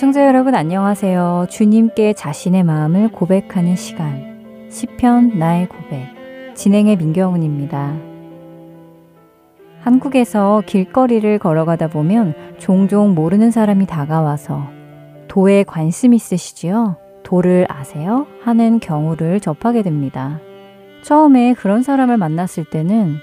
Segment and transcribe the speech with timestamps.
[0.00, 1.48] 애청자 여러분 안녕하세요.
[1.50, 4.66] 주님께 자신의 마음을 고백하는 시간.
[4.70, 6.54] 시편 나의 고백.
[6.54, 7.98] 진행의 민경훈입니다.
[9.80, 14.70] 한국에서 길거리를 걸어가다 보면 종종 모르는 사람이 다가와서
[15.28, 16.96] 도에 관심 있으시지요?
[17.22, 18.26] 도를 아세요?
[18.42, 20.40] 하는 경우를 접하게 됩니다.
[21.02, 23.16] 처음에 그런 사람을 만났을 때는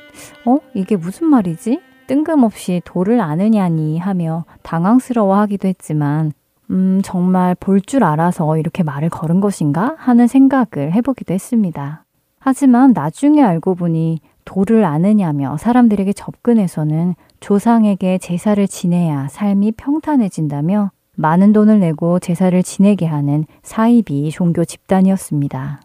[0.45, 0.59] 어?
[0.75, 1.81] 이게 무슨 말이지?
[2.05, 6.33] 뜬금없이 도를 아느냐니 하며 당황스러워 하기도 했지만
[6.69, 12.03] 음, 정말 볼 줄 알아서 이렇게 말을 걸은 것인가 하는 생각을 해보기도 했습니다.
[12.39, 21.79] 하지만 나중에 알고 보니 도를 아느냐며 사람들에게 접근해서는 조상에게 제사를 지내야 삶이 평탄해진다며 많은 돈을
[21.79, 25.81] 내고 제사를 지내게 하는 사이비 종교 집단이었습니다.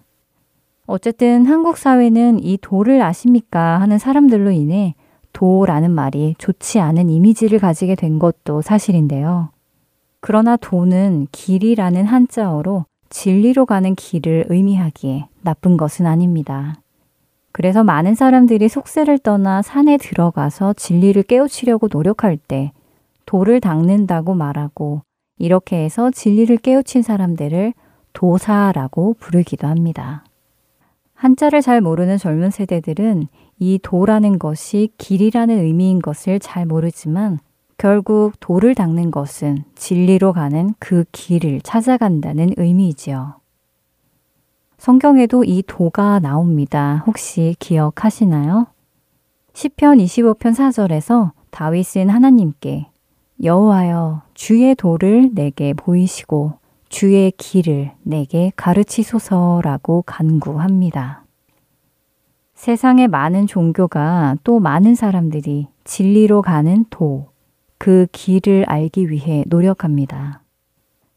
[0.86, 4.94] 어쨌든 한국 사회는 이 도를 아십니까 하는 사람들로 인해
[5.32, 9.51] 도라는 말이 좋지 않은 이미지를 가지게 된 것도 사실인데요.
[10.22, 16.76] 그러나 도는 길이라는 한자어로 진리로 가는 길을 의미하기에 나쁜 것은 아닙니다.
[17.50, 22.70] 그래서 많은 사람들이 속세를 떠나 산에 들어가서 진리를 깨우치려고 노력할 때
[23.26, 25.02] 도를 닦는다고 말하고
[25.38, 27.74] 이렇게 해서 진리를 깨우친 사람들을
[28.12, 30.24] 도사라고 부르기도 합니다.
[31.14, 33.26] 한자를 잘 모르는 젊은 세대들은
[33.58, 37.40] 이 도라는 것이 길이라는 의미인 것을 잘 모르지만
[37.82, 43.40] 결국 도를 닦는 것은 진리로 가는 그 길을 찾아간다는 의미이지요.
[44.78, 47.02] 성경에도 이 도가 나옵니다.
[47.08, 48.68] 혹시 기억하시나요?
[49.54, 52.86] 시편 25편 4절에서 다윗은 하나님께
[53.42, 56.52] 여호와여 주의 도를 내게 보이시고
[56.88, 61.24] 주의 길을 내게 가르치소서라고 간구합니다.
[62.54, 67.31] 세상의 많은 종교가 또 많은 사람들이 진리로 가는 도,
[67.82, 70.40] 그 길을 알기 위해 노력합니다.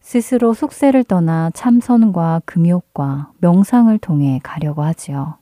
[0.02, 5.36] 스스로 속세를 떠나 참선과 금욕과 명상을 통해 가려고 하지요.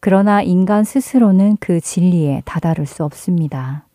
[0.00, 3.86] 그러나 인간 스스로는 그 진리에 다다를 수 없습니다.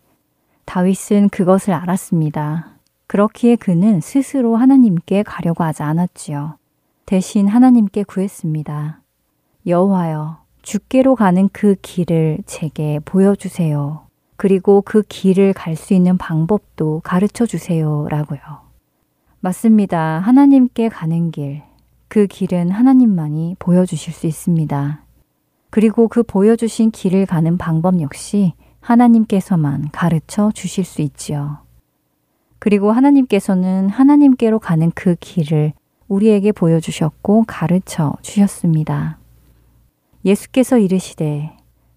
[0.64, 2.78] 다윗은 그것을 알았습니다.
[3.08, 6.56] 그렇기에 그는 스스로 하나님께 가려고 하지 않았지요.
[7.04, 9.02] 대신 하나님께 구했습니다.
[9.66, 14.03] 여호와여, 주께로 가는 그 길을 제게 보여주세요.
[14.36, 18.06] 그리고 그 길을 갈 수 있는 방법도 가르쳐 주세요.
[18.10, 18.40] 라고요.
[19.40, 20.18] 맞습니다.
[20.20, 21.62] 하나님께 가는 길.
[22.08, 25.04] 그 길은 하나님만이 보여주실 수 있습니다.
[25.70, 31.58] 그리고 그 보여주신 길을 가는 방법 역시 하나님께서만 가르쳐 주실 수 있지요.
[32.58, 35.72] 그리고 하나님께서는 하나님께로 가는 그 길을
[36.08, 39.18] 우리에게 보여주셨고 가르쳐 주셨습니다.
[40.24, 41.56] 예수께서 이르시되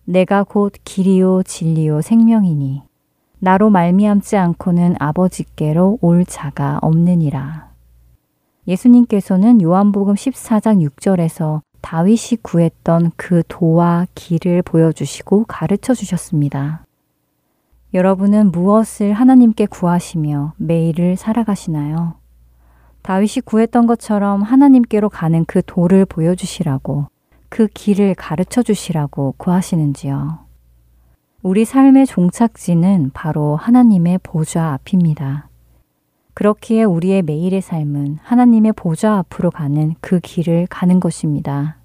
[0.10, 2.82] 내가 곧 길이요 진리요 생명이니
[3.40, 7.72] 나로 말미암지 않고는 아버지께로 올 자가 없느니라.
[8.70, 16.86] 예수님께서는 요한복음 14장 6절에서 다윗이 구했던 그 도와 길을 보여주시고 가르쳐 주셨습니다.
[17.94, 22.16] 여러분은 무엇을 하나님께 구하시며 매일을 살아가시나요?
[23.02, 27.08] 다윗이 구했던 것처럼 하나님께로 가는 그 도를 보여주시라고
[27.50, 30.40] 그 길을 가르쳐 주시라고 구하시는지요.
[31.44, 35.50] 우리 삶의 종착지는 바로 하나님의 보좌 앞입니다.
[36.34, 41.78] 그렇기에 우리의 매일의 삶은 하나님의 보좌 앞으로 가는 그 길을 가는 것입니다.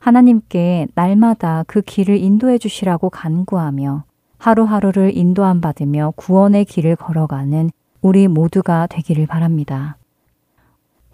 [0.00, 4.04] 하나님께 날마다 그 길을 인도해 주시라고 간구하며
[4.38, 7.70] 하루하루를 인도함 받으며 구원의 길을 걸어가는
[8.00, 9.96] 우리 모두가 되기를 바랍니다.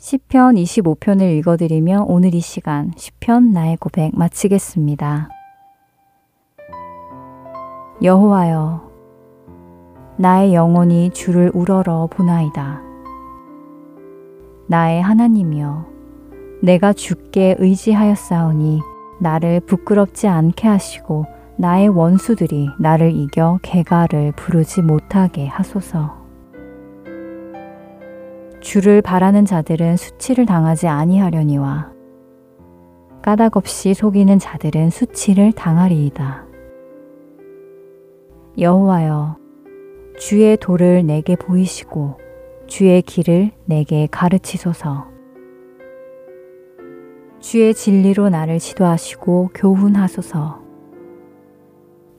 [0.00, 5.29] 시편 25편을 읽어드리며 오늘 이 시간 시편 나의 고백 마치겠습니다.
[8.00, 8.93] 여호와여
[10.17, 12.81] 나의 영혼이 주를 우러러 보나이다.
[14.69, 15.87] 나의 하나님이여
[16.62, 18.81] 내가 주께 의지하였사오니
[19.21, 26.27] 나를 부끄럽지 않게 하시고 나의 원수들이 나를 이겨 개가를 부르지 못하게 하소서.
[28.69, 31.91] 주를 바라는 자들은 수치를 당하지 아니하려니와
[33.23, 36.44] 까닭없이 속이는 자들은 수치를 당하리이다.
[38.59, 39.38] 여호와여
[40.19, 42.19] 주의 도를 내게 보이시고
[42.67, 45.06] 주의 길을 내게 가르치소서.
[47.41, 50.61] 주의 진리로 나를 지도하시고 교훈하소서.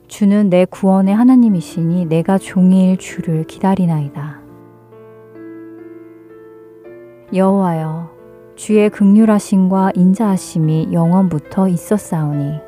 [0.08, 4.39] 주는 내 구원의 하나님이시니 내가 종일 주를 기다리나이다.
[7.32, 8.10] 여호와여
[8.56, 12.58] 주의 극률하심과 인자하심이 영원부터 있었사오니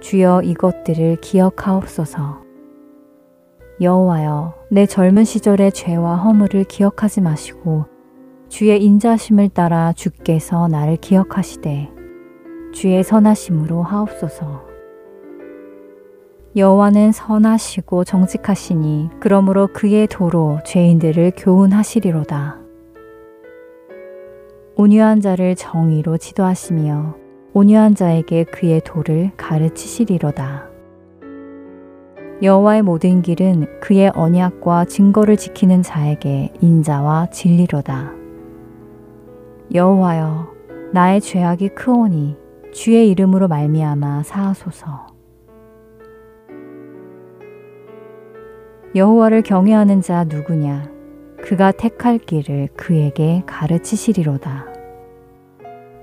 [0.00, 2.40] 주여 이것들을 기억하옵소서.
[3.80, 7.86] 여호와여 내 젊은 시절의 죄와 허물을 기억하지 마시고
[8.48, 11.90] 주의 인자심을 따라 주께서 나를 기억하시되
[12.72, 14.62] 주의 선하심으로 하옵소서.
[16.54, 22.67] 여호와는 선하시고 정직하시니 그러므로 그의 도로 죄인들을 교훈하시리로다.
[24.80, 27.16] 온유한 자를 정의로 지도하시며
[27.52, 30.68] 온유한 자에게 그의 도를 가르치시리로다.
[32.42, 38.12] 여호와의 모든 길은 그의 언약과 증거를 지키는 자에게 인자와 진리로다.
[39.74, 40.46] 여호와여,
[40.92, 42.36] 나의 죄악이 크오니
[42.72, 45.08] 주의 이름으로 말미암아 사하소서.
[48.94, 50.97] 여호와를 경외하는 자 누구냐?
[51.42, 54.66] 그가 택할 길을 그에게 가르치시리로다.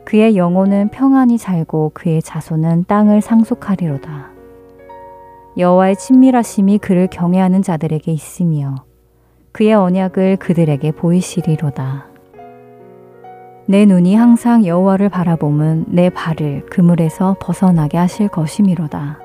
[0.06, 4.30] 그의 영혼은 평안히 살고 그의 자손은 땅을 상속하리로다.
[5.58, 8.76] 여호와의 친밀하심이 그를 경외하는 자들에게 있으며
[9.52, 12.08] 그의 언약을 그들에게 보이시리로다.
[13.68, 19.20] 내 눈이 항상 여호와를 바라봄은 내 발을 그물에서 벗어나게 하실 것이미로다.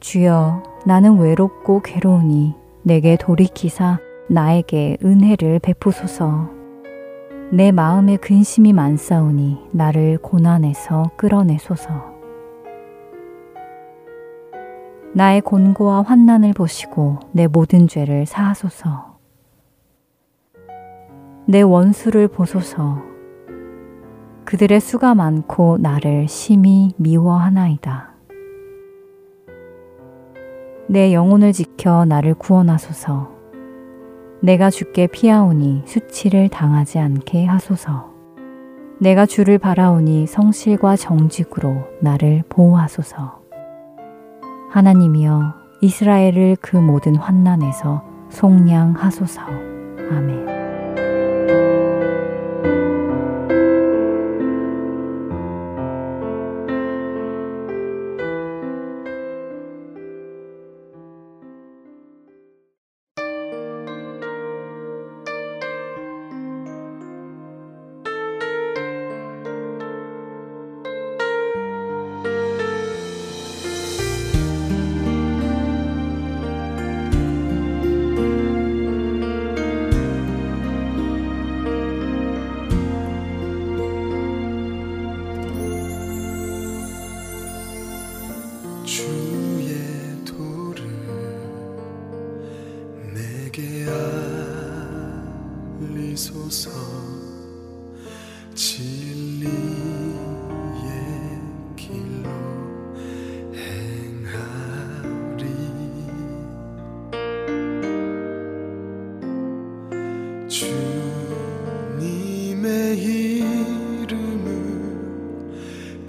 [0.00, 3.98] 주여, 나는 외롭고 괴로우니 내게 돌이키사
[4.28, 6.50] 나에게 은혜를 베푸소서.
[7.50, 12.12] 내 마음에 근심이 많사오니 나를 고난에서 끌어내소서.
[15.14, 19.18] 나의 곤고와 환난을 보시고 내 모든 죄를 사하소서.
[21.46, 22.98] 내 원수를 보소서.
[24.44, 28.13] 그들의 수가 많고 나를 심히 미워하나이다.
[30.86, 33.30] 내 영혼을 지켜 나를 구원하소서.
[34.40, 38.12] 내가 주께 피하오니 수치를 당하지 않게 하소서.
[38.98, 43.40] 내가 주를 바라오니 성실과 정직으로 나를 보호하소서.
[44.70, 49.40] 하나님이여 이스라엘을 그 모든 환난에서 속량하소서.
[50.10, 50.53] 아멘.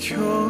[0.06, 0.45] cure.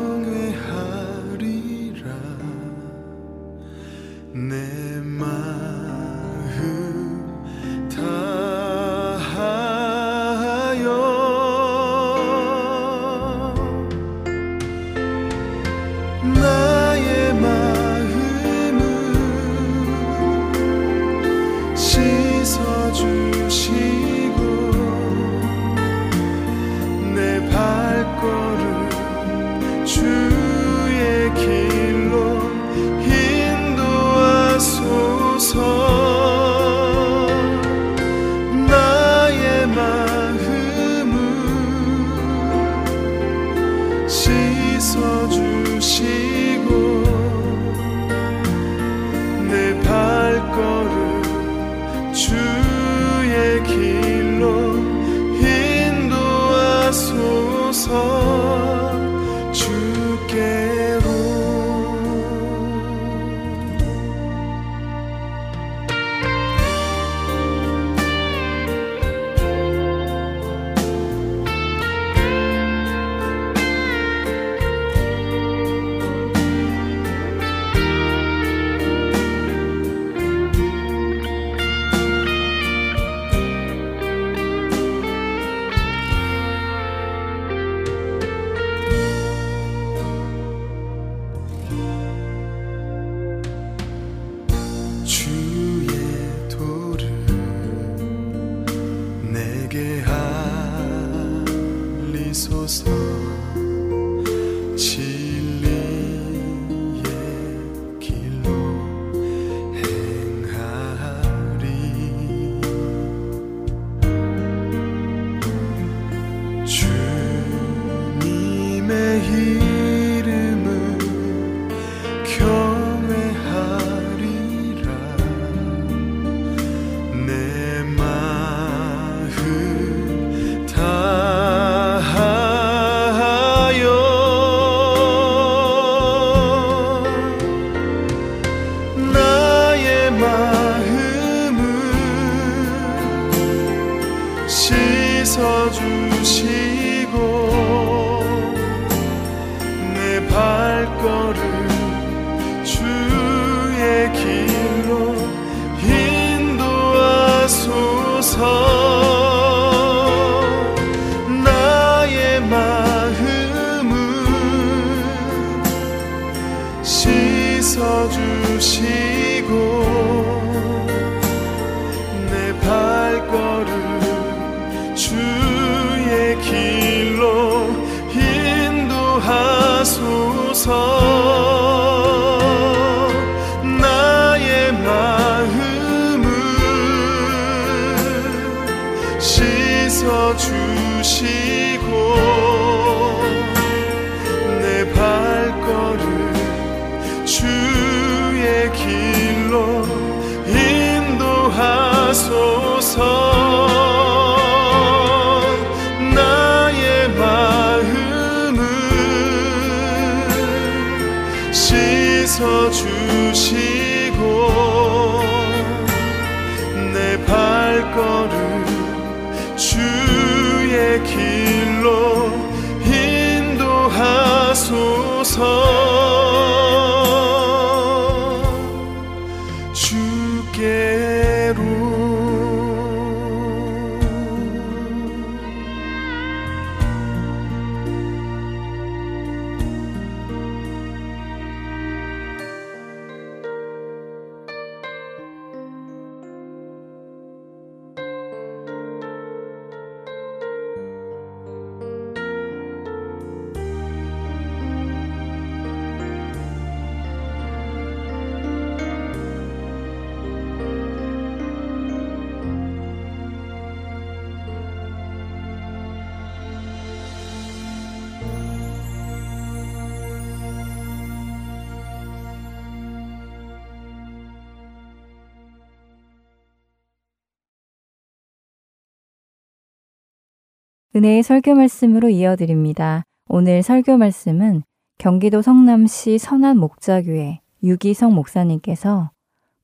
[280.96, 283.04] 은혜의 설교 말씀으로 이어드립니다.
[283.28, 284.64] 오늘 설교 말씀은
[284.98, 289.12] 경기도 성남시 선한 목자교회 유기성 목사님께서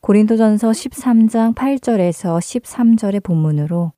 [0.02, 3.94] 고린도전서 13장 8절에서 13절의 본문으로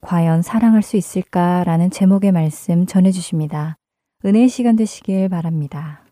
[0.00, 3.76] 과연 사랑할 수 있을까라는 제목의 말씀 전해 주십니다.
[4.24, 6.05] 은혜의 시간 되시길 바랍니다.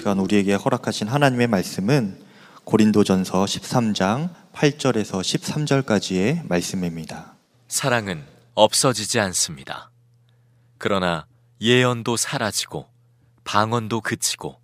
[0.00, 2.18] 시간 우리에게 허락하신 하나님의 말씀은
[2.64, 7.34] 고린도전서 13장 8절에서 13절까지의 말씀입니다.
[7.68, 9.90] 사랑은 없어지지 않습니다.
[10.78, 11.26] 그러나
[11.60, 12.88] 예언도 사라지고
[13.44, 14.58] 방언도 그치고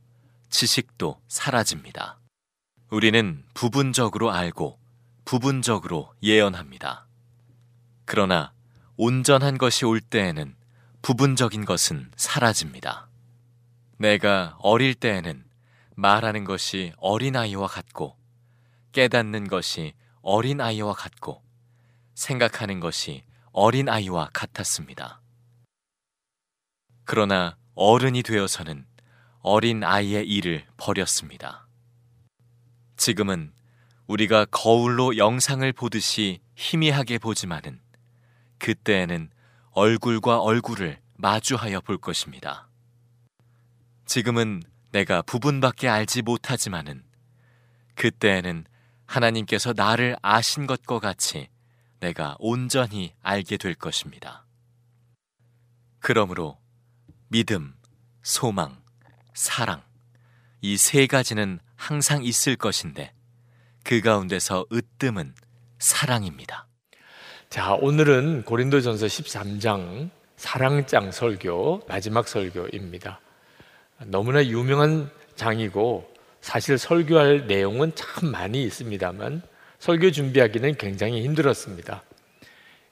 [0.48, 2.18] 지식도 사라집니다.
[2.88, 4.78] 우리는 부분적으로 알고
[5.26, 7.08] 부분적으로 예언합니다.
[8.06, 8.52] 그러나
[8.96, 10.56] 온전한 것이 올 때에는
[11.02, 13.05] 부분적인 것은 사라집니다.
[13.98, 15.44] 내가 어릴 때에는
[15.94, 18.16] 말하는 것이 어린아이와 같고
[18.92, 21.42] 깨닫는 것이 어린아이와 같고
[22.14, 25.22] 생각하는 것이 어린아이와 같았습니다.
[27.04, 28.86] 그러나 어른이 되어서는
[29.40, 31.66] 어린아이의 일을 버렸습니다.
[32.96, 33.52] 지금은
[34.06, 37.80] 우리가 거울로 영상을 보듯이 희미하게 보지만은
[38.58, 39.30] 그때에는
[39.70, 42.68] 얼굴과 얼굴을 마주하여 볼 것입니다.
[44.06, 47.02] 지금은 내가 부분밖에 알지 못하지만은
[47.96, 48.64] 그때에는
[49.06, 51.48] 하나님께서 나를 아신 것과 같이
[52.00, 54.46] 내가 온전히 알게 될 것입니다.
[55.98, 56.58] 그러므로
[57.28, 57.74] 믿음,
[58.22, 58.80] 소망,
[59.34, 59.82] 사랑
[60.62, 63.12] 이 세 가지는 항상 있을 것인데
[63.84, 65.34] 그 가운데서 으뜸은
[65.78, 66.66] 사랑입니다.
[67.50, 73.20] 자, 오늘은 고린도전서 13장 사랑장 설교 마지막 설교입니다.
[74.04, 79.42] 너무나 유명한 장이고 사실 설교할 내용은 참 많이 있습니다만
[79.78, 82.02] 설교 준비하기는 굉장히 힘들었습니다.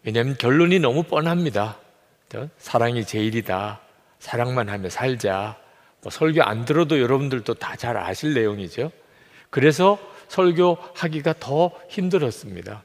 [0.03, 1.79] 왜냐하면 결론이 너무 뻔합니다.
[2.59, 3.81] 사랑이 제일이다.
[4.19, 5.57] 사랑만 하며 살자.
[6.03, 8.91] 뭐 설교 안 들어도 여러분들도 다 잘 아실 내용이죠.
[9.51, 12.83] 그래서 설교하기가 더 힘들었습니다.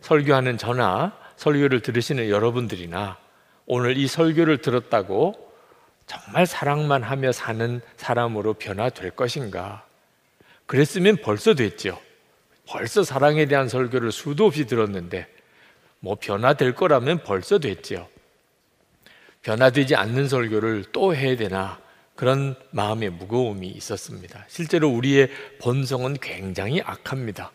[0.00, 3.18] 설교하는 저나 설교를 들으시는 여러분들이나
[3.66, 5.47] 오늘 이 설교를 들었다고
[6.08, 9.84] 정말 사랑만 하며 사는 사람으로 변화될 것인가?
[10.66, 12.00] 그랬으면 벌써 됐죠.
[12.66, 15.28] 벌써 사랑에 대한 설교를 수도 없이 들었는데
[16.00, 18.08] 뭐 변화될 거라면 벌써 됐죠.
[19.42, 21.78] 변화되지 않는 설교를 또 해야 되나
[22.14, 24.44] 그런 마음의 무거움이 있었습니다.
[24.48, 27.52] 실제로 우리의 본성은 굉장히 악합니다.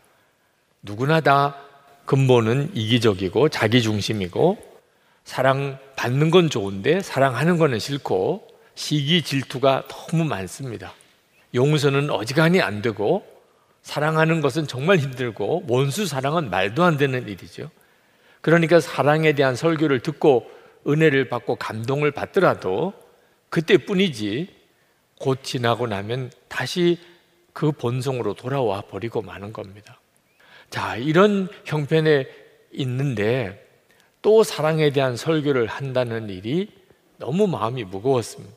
[0.81, 1.57] 누구나 다
[2.05, 4.72] 근본은 이기적이고 자기중심이고
[5.23, 10.93] 사랑 받는 건 좋은데 사랑하는 거는 싫고 시기 질투가 너무 많습니다.
[11.53, 13.25] 용서는 어지간히 안 되고
[13.83, 17.69] 사랑하는 것은 정말 힘들고 원수 사랑은 말도 안 되는 일이죠.
[18.41, 20.49] 그러니까 사랑에 대한 설교를 듣고
[20.87, 22.93] 은혜를 받고 감동을 받더라도
[23.49, 24.47] 그때뿐이지
[25.19, 26.99] 곧 지나고 나면 다시
[27.53, 29.99] 그 본성으로 돌아와 버리고 마는 겁니다.
[30.69, 32.27] 자, 이런 형편에
[32.71, 33.62] 있는데
[34.23, 36.71] 또 사랑에 대한 설교를 한다는 일이
[37.17, 38.55] 너무 마음이 무거웠습니다.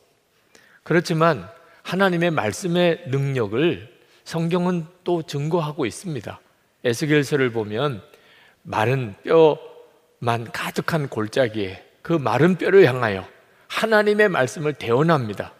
[0.81, 1.47] 그렇지만
[1.83, 6.39] 하나님의 말씀의 능력을 성경은 또 증거하고 있습니다.
[6.83, 8.01] 에스겔서를 보면
[8.63, 13.27] 마른 뼈만 가득한 골짜기에 그 마른 뼈를 향하여
[13.67, 15.53] 하나님의 말씀을 대언합니다.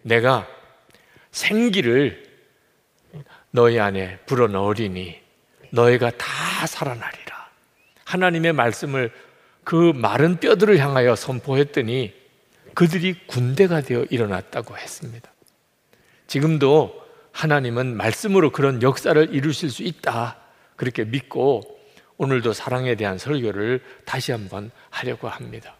[0.00, 0.48] 내가
[1.30, 2.24] 생기를
[3.50, 5.20] 너희 안에 불어넣으리니
[5.70, 7.50] 너희가 다 살아나리라.
[8.04, 9.12] 하나님의 말씀을
[9.66, 12.14] 그 마른 뼈들을 향하여 선포했더니
[12.74, 15.28] 그들이 군대가 되어 일어났다고 했습니다.
[16.28, 16.94] 지금도
[17.32, 20.36] 하나님은 말씀으로 그런 역사를 이루실 수 있다.
[20.76, 21.62] 그렇게 믿고
[22.16, 25.74] 오늘도 사랑에 대한 설교를 다시 한번 하려고 합니다.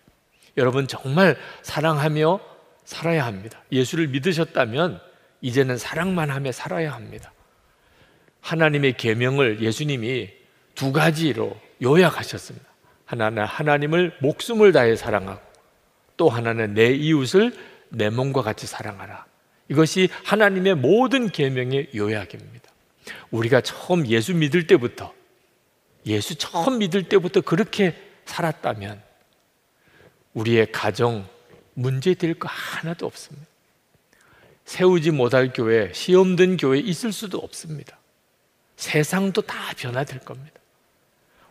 [0.56, 2.40] 여러분 정말 사랑하며
[2.84, 3.62] 살아야 합니다.
[3.70, 5.00] 예수를 믿으셨다면
[5.42, 7.32] 이제는 사랑만 하며 살아야 합니다.
[8.40, 10.30] 하나님의 계명을 예수님이
[10.74, 12.65] 두 가지로 요약하셨습니다.
[13.06, 15.40] 하나는 하나님을 목숨을 다해 사랑하고
[16.16, 17.56] 또 하나는 내 이웃을
[17.88, 19.24] 내 몸과 같이 사랑하라.
[19.68, 22.70] 이것이 하나님의 모든 계명의 요약입니다.
[23.30, 25.14] 우리가 처음 예수 믿을 때부터
[26.06, 27.94] 예수 처음 믿을 때부터 그렇게
[28.26, 29.02] 살았다면
[30.34, 31.26] 우리의 가정
[31.74, 33.46] 문제 될 거 하나도 없습니다.
[34.64, 37.98] 세우지 못할 교회, 시험 든 교회 있을 수도 없습니다.
[38.76, 40.60] 세상도 다 변화될 겁니다.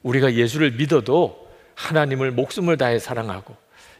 [0.03, 1.44] 우리가 예수를 믿어도
[1.75, 3.55] 하나님을 목숨을 다해 사랑하고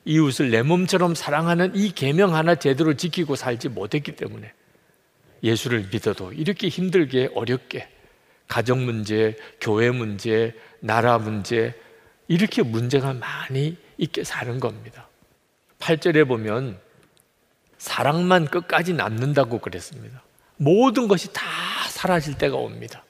[0.05, 4.51] 이웃을 내 몸처럼 사랑하는 이 계명 하나 제대로 지키고 살지 못했기 때문에
[5.43, 7.89] 예수를 믿어도 이렇게 힘들게 어렵게
[8.47, 11.73] 가정 문제, 교회 문제, 나라 문제
[12.27, 15.07] 이렇게 문제가 많이 있게 사는 겁니다.
[15.79, 16.79] 8절에 보면
[17.77, 20.23] 사랑만 끝까지 남는다고 그랬습니다.
[20.57, 21.41] 모든 것이 다
[21.89, 23.03] 사라질 때가 옵니다.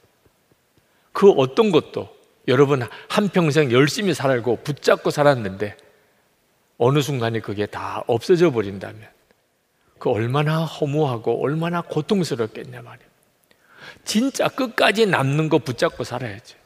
[1.11, 2.14] 그 어떤 것도
[2.47, 5.77] 여러분 한평생 열심히 살고 붙잡고 살았는데
[6.77, 9.07] 어느 순간에 그게 다 없어져 버린다면
[9.97, 13.09] 그 얼마나 허무하고 얼마나 고통스럽겠냐 말이에요.
[14.03, 16.57] 진짜 끝까지 남는 거 붙잡고 살아야죠.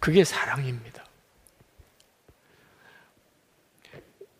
[0.00, 1.04] 그게 사랑입니다.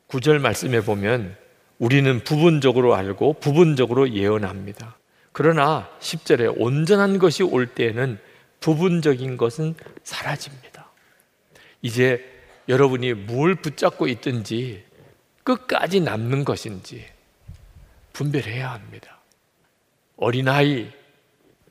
[0.07, 1.37] 구절 말씀에 보면
[1.79, 4.97] 우리는 부분적으로 알고 부분적으로 예언합니다.
[5.33, 8.19] 그러나 10절에 온전한 것이 올 때에는
[8.61, 10.91] 부분적인 것은 사라집니다.
[11.83, 12.25] 이제
[12.69, 14.85] 여러분이 뭘 붙잡고 있든지
[15.45, 17.07] 끝까지 남는 것인지
[18.13, 19.21] 분별해야 합니다.
[20.17, 20.91] 어린아이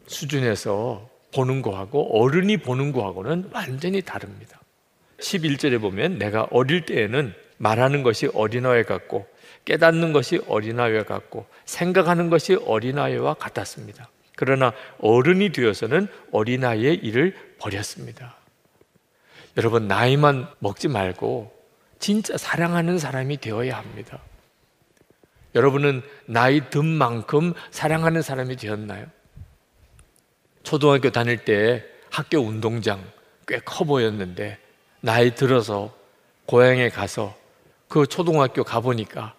[0.08, 4.60] 수준에서 보는 거하고 어른이 보는 거하고는 완전히 다릅니다.
[5.20, 9.28] 11절에 보면 내가 어릴 때에는 말하는 것이 어린아이 같고
[9.66, 14.10] 깨닫는 것이 어린아이와 같고 생각하는 것이 어린아이와 같았습니다.
[14.38, 18.38] 그러나 어른이 되어서는 어린아이의 일을 버렸습니다.
[19.58, 21.52] 여러분 나이만 먹지 말고
[22.00, 24.20] 진짜 사랑하는 사람이 되어야 합니다.
[25.56, 29.08] 여러분은 나이 든 만큼 사랑하는 사람이 되었나요?
[30.64, 33.04] 초등학교 다닐 때 학교 운동장
[33.48, 34.60] 꽤 커 보였는데
[35.02, 35.96] 나이 들어서
[36.46, 37.36] 고향에 가서
[37.88, 39.34] 그 초등학교 가보니까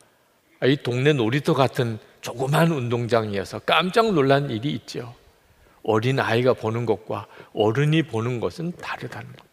[0.64, 5.14] 이 동네 놀이터 같은 조그만 운동장이어서 깜짝 놀란 일이 있죠.
[5.82, 9.46] 어린 아이가 보는 것과 어른이 보는 것은 다르다는 것.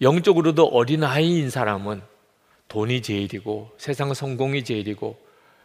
[0.00, 2.02] 영적으로도 어린 아이인 사람은
[2.68, 5.18] 돈이 제일이고 세상 성공이 제일이고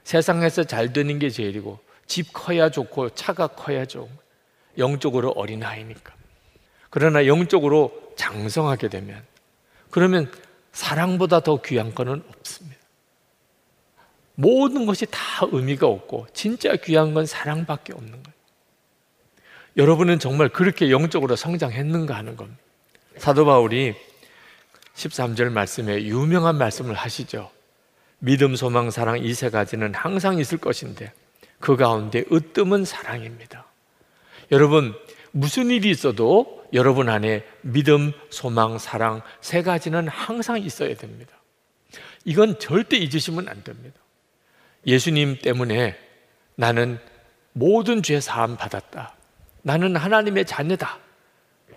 [0.04, 4.10] 세상에서 잘 되는 게 제일이고 집 커야 좋고 차가 커야 좋은.
[4.78, 6.14] 영적으로 어린 아이니까.
[6.90, 9.24] 그러나 영적으로 장성하게 되면
[9.90, 10.32] 그러면
[10.72, 12.81] 사랑보다 더 귀한 거는 없습니다.
[14.42, 18.42] 모든 것이 다 의미가 없고 진짜 귀한 건 사랑밖에 없는 거예요.
[19.78, 22.60] 여러분은 정말 그렇게 영적으로 성장했는가 하는 겁니다.
[23.18, 23.94] 사도 바울이
[24.96, 27.52] 13절 말씀에 유명한 말씀을 하시죠.
[28.20, 31.14] 믿음, 소망, 사랑 이 세 가지는 항상 있을 것인데
[31.60, 33.66] 그 가운데 으뜸은 사랑입니다.
[34.52, 34.94] 여러분,
[35.32, 41.36] 무슨 일이 있어도 여러분 안에 믿음, 소망, 사랑 세 가지는 항상 있어야 됩니다.
[42.26, 44.01] 이건 절대 잊으시면 안 됩니다.
[44.86, 45.98] 예수님 때문에
[46.56, 47.00] 나는
[47.54, 49.16] 모든 죄 사함 받았다.
[49.62, 51.00] 나는 하나님의 자녀다.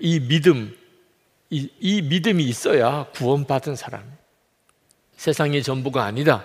[0.00, 0.76] 이 믿음,
[1.50, 4.02] 이, 이 믿음이 있어야 구원받은 사람.
[5.16, 6.44] 세상이 전부가 아니다.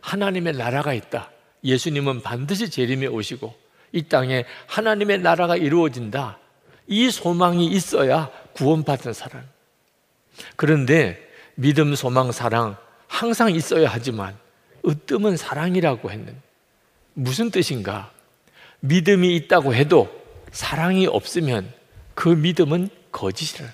[0.00, 1.30] 하나님의 나라가 있다.
[1.64, 3.54] 예수님은 반드시 재림에 오시고
[3.92, 6.38] 이 땅에 하나님의 나라가 이루어진다.
[6.86, 9.44] 이 소망이 있어야 구원받은 사람.
[10.56, 11.20] 그런데
[11.54, 14.36] 믿음, 소망, 사랑 항상 있어야 하지만
[14.86, 16.36] 으뜸은 사랑이라고 했는
[17.14, 18.12] 무슨 뜻인가?
[18.80, 20.08] 믿음이 있다고 해도
[20.52, 21.72] 사랑이 없으면
[22.14, 23.68] 그 믿음은 거짓이라.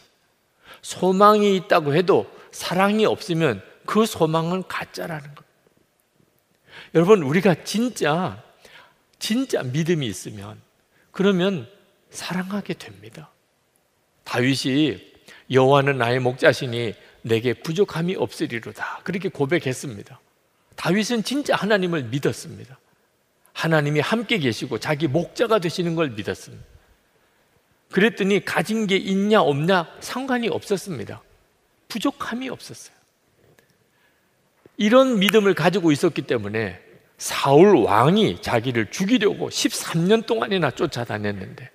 [0.83, 5.45] 소망이 있다고 해도 사랑이 없으면 그 소망은 가짜라는 것.
[6.95, 8.43] 여러분, 우리가 진짜,
[9.19, 10.61] 진짜 믿음이 있으면
[11.11, 11.69] 그러면
[12.11, 13.31] 사랑하게 됩니다.
[14.25, 15.15] 다윗이
[15.51, 19.01] 여호와는 나의 목자시니 내게 부족함이 없으리로다.
[19.05, 20.21] 그렇게 고백했습니다.
[20.77, 22.79] 다윗은 진짜 하나님을 믿었습니다.
[23.53, 26.65] 하나님이 함께 계시고 자기 목자가 되시는 걸 믿었습니다.
[27.91, 31.23] 그랬더니 가진 게 있냐 없냐 상관이 없었습니다.
[31.89, 32.95] 부족함이 없었어요.
[34.77, 36.81] 이런 믿음을 가지고 있었기 때문에
[37.17, 41.71] 사울 왕이 자기를 죽이려고 13년 동안이나 쫓아다녔는데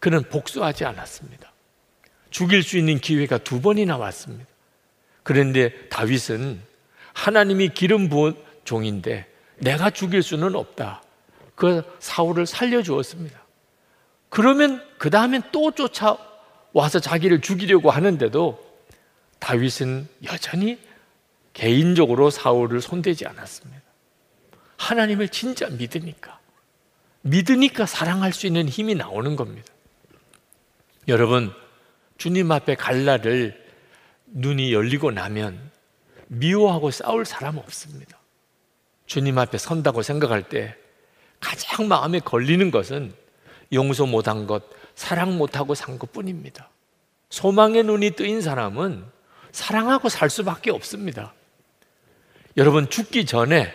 [0.00, 1.52] 그는 복수하지 않았습니다.
[2.30, 4.46] 죽일 수 있는 기회가 두 번이나 왔습니다.
[5.22, 6.60] 그런데 다윗은
[7.16, 9.26] 하나님이 기름 부은 종인데
[9.56, 11.02] 내가 죽일 수는 없다.
[11.54, 13.42] 그 사울을 살려주었습니다.
[14.28, 18.62] 그러면 그 다음엔 또 쫓아와서 자기를 죽이려고 하는데도
[19.38, 20.78] 다윗은 여전히
[21.54, 23.82] 개인적으로 사울을 손대지 않았습니다.
[24.76, 26.38] 하나님을 진짜 믿으니까.
[27.22, 29.72] 믿으니까 사랑할 수 있는 힘이 나오는 겁니다.
[31.08, 31.50] 여러분,
[32.18, 33.64] 주님 앞에 갈 날을
[34.26, 35.75] 눈이 열리고 나면
[36.28, 38.18] 미워하고 싸울 사람 없습니다.
[39.06, 40.74] 주님 앞에 선다고 생각할 때
[41.40, 43.14] 가장 마음에 걸리는 것은
[43.72, 46.70] 용서 못한 것, 사랑 못하고 산 것 뿐입니다.
[47.30, 49.04] 소망의 눈이 뜨인 사람은
[49.52, 51.34] 사랑하고 살 수밖에 없습니다.
[52.56, 53.72] 여러분, 죽기 전에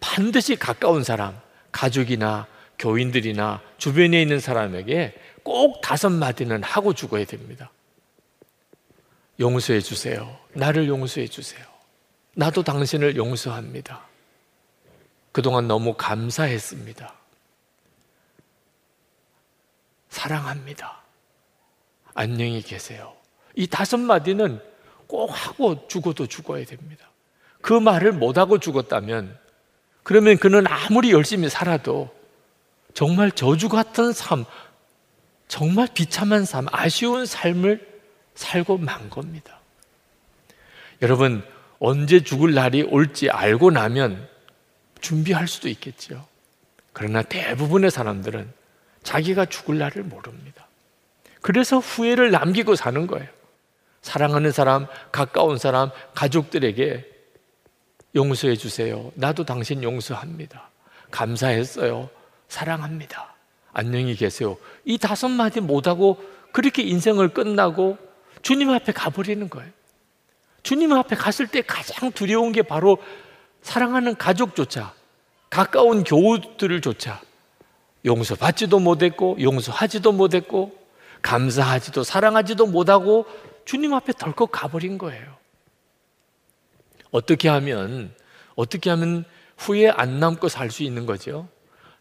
[0.00, 1.38] 반드시 가까운 사람,
[1.72, 2.46] 가족이나
[2.78, 7.70] 교인들이나 주변에 있는 사람에게 꼭 다섯 마디는 하고 죽어야 됩니다.
[9.40, 10.38] 용서해 주세요.
[10.52, 11.64] 나를 용서해 주세요.
[12.38, 14.00] 나도 당신을 용서합니다.
[15.32, 17.12] 그동안 너무 감사했습니다.
[20.08, 21.02] 사랑합니다.
[22.14, 23.12] 안녕히 계세요.
[23.56, 24.62] 이 다섯 마디는
[25.08, 27.08] 꼭 하고 죽어도 죽어야 됩니다.
[27.60, 29.36] 그 말을 못하고 죽었다면
[30.04, 32.08] 그러면 그는 아무리 열심히 살아도
[32.94, 34.44] 정말 저주 같은 삶,
[35.48, 38.00] 정말 비참한 삶, 아쉬운 삶을
[38.36, 39.58] 살고 만 겁니다.
[41.02, 41.44] 여러분,
[41.78, 44.28] 언제 죽을 날이 올지 알고 나면
[45.00, 46.26] 준비할 수도 있겠죠.
[46.92, 48.52] 그러나 대부분의 사람들은
[49.02, 50.66] 자기가 죽을 날을 모릅니다.
[51.40, 53.28] 그래서 후회를 남기고 사는 거예요.
[54.02, 57.06] 사랑하는 사람, 가까운 사람, 가족들에게
[58.14, 59.12] 용서해 주세요.
[59.14, 60.70] 나도 당신 용서합니다.
[61.10, 62.10] 감사했어요.
[62.48, 63.34] 사랑합니다.
[63.72, 64.56] 안녕히 계세요.
[64.84, 67.98] 이 다섯 마디 못하고 그렇게 인생을 끝나고
[68.42, 69.70] 주님 앞에 가버리는 거예요.
[70.62, 72.98] 주님 앞에 갔을 때 가장 두려운 게 바로
[73.62, 74.92] 사랑하는 가족조차,
[75.50, 77.20] 가까운 교우들을조차
[78.04, 80.76] 용서받지도 못했고, 용서하지도 못했고,
[81.22, 83.26] 감사하지도 사랑하지도 못하고
[83.64, 85.36] 주님 앞에 덜컥 가버린 거예요.
[87.10, 88.14] 어떻게 하면,
[88.54, 89.24] 어떻게 하면
[89.56, 91.48] 후회 안 남고 살 수 있는 거죠?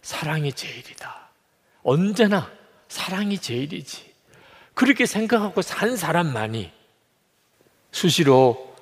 [0.02, 1.30] 사랑이 제일이다.
[1.84, 2.52] 언제나
[2.88, 4.13] 사랑이 제일이지.
[4.74, 6.72] 그렇게 생각하고 산 사람만이
[8.01, 8.75] 수시로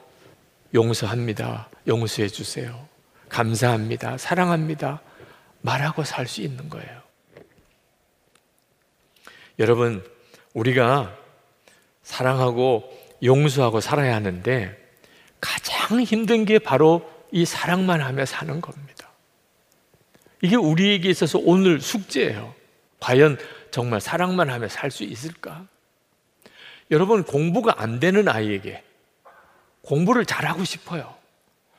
[0.73, 1.69] 용서합니다.
[1.87, 2.85] 용서해 주세요.
[3.29, 4.17] 감사합니다.
[4.17, 5.01] 사랑합니다.
[5.61, 7.01] 말하고 살 수 있는 거예요.
[9.57, 10.03] 여러분,
[10.53, 11.17] 우리가
[12.03, 12.91] 사랑하고
[13.23, 14.77] 용서하고 살아야 하는데
[15.39, 19.09] 가장 힘든 게 바로 이 사랑만 하며 사는 겁니다.
[20.41, 22.53] 이게 우리에게 있어서 오늘 숙제예요.
[22.99, 23.37] 과연
[23.71, 25.65] 정말 사랑만 하며 살 수 있을까?
[26.91, 28.83] 여러분, 공부가 안 되는 아이에게
[29.85, 31.13] 공부를 잘하고 싶어요.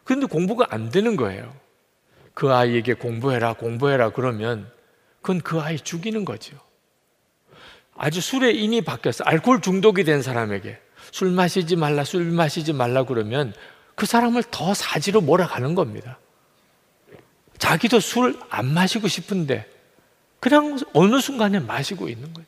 [0.05, 1.55] 근데 공부가 안 되는 거예요.
[2.35, 4.71] 그 아이에게 공부해라, 공부해라 그러면
[5.21, 6.57] 그건 그 아이 죽이는 거죠.
[7.97, 10.79] 아주 술에 인이 바뀌어서 알코올 중독이 된 사람에게
[11.11, 13.55] 술 마시지 말라, 술 마시지 말라 그러면
[13.95, 16.19] 그 사람을 더 사지로 몰아가는 겁니다.
[17.59, 19.67] 자기도 술 안 마시고 싶은데
[20.41, 22.47] 그냥 어느 순간에 마시고 있는 거죠.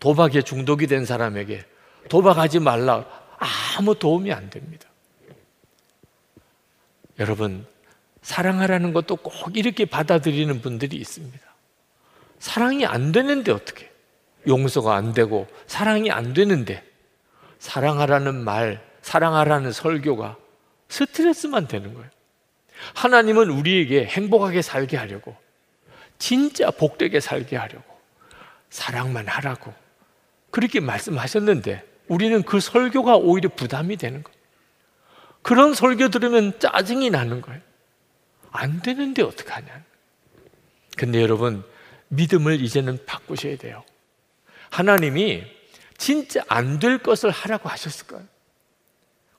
[0.00, 1.64] 도박에 중독이 된 사람에게
[2.08, 3.04] 도박하지 말라
[3.44, 4.88] 아무 도움이 안 됩니다.
[7.18, 7.66] 여러분,
[8.22, 11.40] 사랑하라는 것도 꼭 이렇게 받아들이는 분들이 있습니다.
[12.38, 13.92] 사랑이 안 되는데 어떻게?
[14.46, 16.84] 용서가 안 되고 사랑이 안 되는데
[17.58, 20.36] 사랑하라는 말, 사랑하라는 설교가
[20.88, 22.08] 스트레스만 되는 거예요.
[22.94, 25.36] 하나님은 우리에게 행복하게 살게 하려고
[26.18, 27.84] 진짜 복되게 살게 하려고
[28.70, 29.72] 사랑만 하라고
[30.50, 34.38] 그렇게 말씀하셨는데 우리는 그 설교가 오히려 부담이 되는 거예요.
[35.42, 37.60] 그런 설교 들으면 짜증이 나는 거예요.
[38.50, 39.84] 안 되는데 어떡하냐.
[40.96, 41.64] 근데 여러분,
[42.08, 43.84] 믿음을 이제는 바꾸셔야 돼요.
[44.70, 45.44] 하나님이
[45.96, 48.24] 진짜 안 될 것을 하라고 하셨을까요?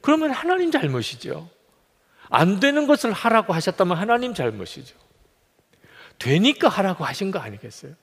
[0.02, 1.50] 그러면 하나님 잘못이죠.
[2.30, 4.96] 안 되는 것을 하라고 하셨다면 하나님 잘못이죠.
[6.20, 7.94] 되니까 하라고 하신 거 아니겠어요?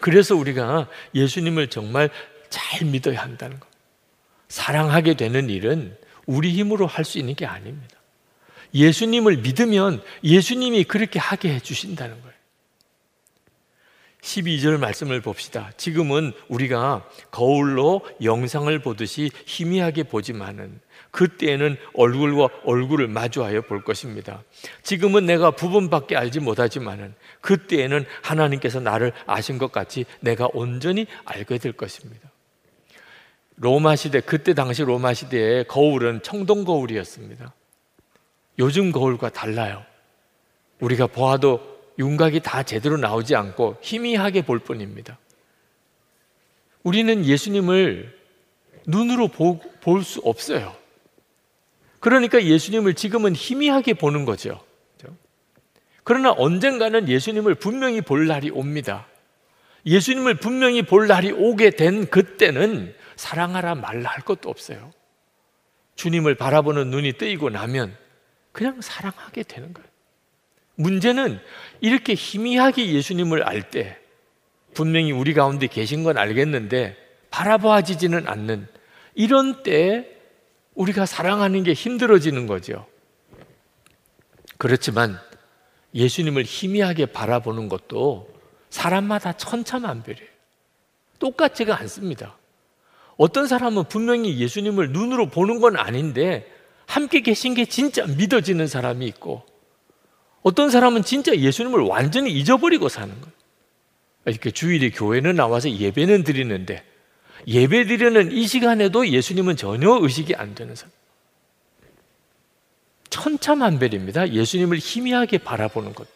[0.00, 2.10] 그래서 우리가 예수님을 정말
[2.56, 3.68] 잘 믿어야 한다는 것.
[4.48, 7.96] 사랑하게 되는 일은 우리 힘으로 할 수 있는 게 아닙니다.
[8.72, 12.36] 예수님을 믿으면 예수님이 그렇게 하게 해주신다는 거예요.
[14.22, 15.70] 12절 말씀을 봅시다.
[15.76, 24.42] 지금은 우리가 거울로 영상을 보듯이 희미하게 보지만은 그때에는 얼굴과 얼굴을 마주하여 볼 것입니다.
[24.82, 31.72] 지금은 내가 부분밖에 알지 못하지만은 그때에는 하나님께서 나를 아신 것 같이 내가 온전히 알게 될
[31.72, 32.30] 것입니다.
[33.56, 37.54] 로마 시대 그때 당시 로마 시대의 거울은 청동 거울이었습니다.
[38.58, 39.84] 요즘 거울과 달라요.
[40.80, 41.60] 우리가 보아도
[41.98, 45.18] 윤곽이 다 제대로 나오지 않고 희미하게 볼 뿐입니다.
[46.82, 48.16] 우리는 예수님을
[48.86, 50.76] 눈으로 볼 수 없어요.
[52.00, 54.60] 그러니까 예수님을 지금은 희미하게 보는 거죠.
[56.04, 59.08] 그러나 언젠가는 예수님을 분명히 볼 날이 옵니다.
[59.86, 64.92] 예수님을 분명히 볼 날이 오게 된 그때는 사랑하라 말라 할 것도 없어요.
[65.96, 67.96] 주님을 바라보는 눈이 뜨이고 나면
[68.52, 69.88] 그냥 사랑하게 되는 거예요.
[70.76, 71.40] 문제는
[71.80, 73.98] 이렇게 희미하게 예수님을 알 때,
[74.74, 76.96] 분명히 우리 가운데 계신 건 알겠는데,
[77.30, 78.68] 바라봐지지는 않는
[79.14, 80.10] 이런 때
[80.74, 82.86] 우리가 사랑하는 게 힘들어지는 거죠.
[84.58, 85.18] 그렇지만
[85.94, 88.28] 예수님을 희미하게 바라보는 것도
[88.68, 90.28] 사람마다 천차만별이에요.
[91.18, 92.36] 똑같지가 않습니다.
[93.16, 96.50] 어떤 사람은 분명히 예수님을 눈으로 보는 건 아닌데
[96.86, 99.44] 함께 계신 게 진짜 믿어지는 사람이 있고
[100.42, 103.36] 어떤 사람은 진짜 예수님을 완전히 잊어버리고 사는 거예요.
[104.26, 106.84] 이렇게 주일에 교회는 나와서 예배는 드리는데
[107.46, 110.92] 예배 드리는 이 시간에도 예수님은 전혀 의식이 안 되는 사람.
[113.10, 114.32] 천차만별입니다.
[114.32, 116.08] 예수님을 희미하게 바라보는 것도.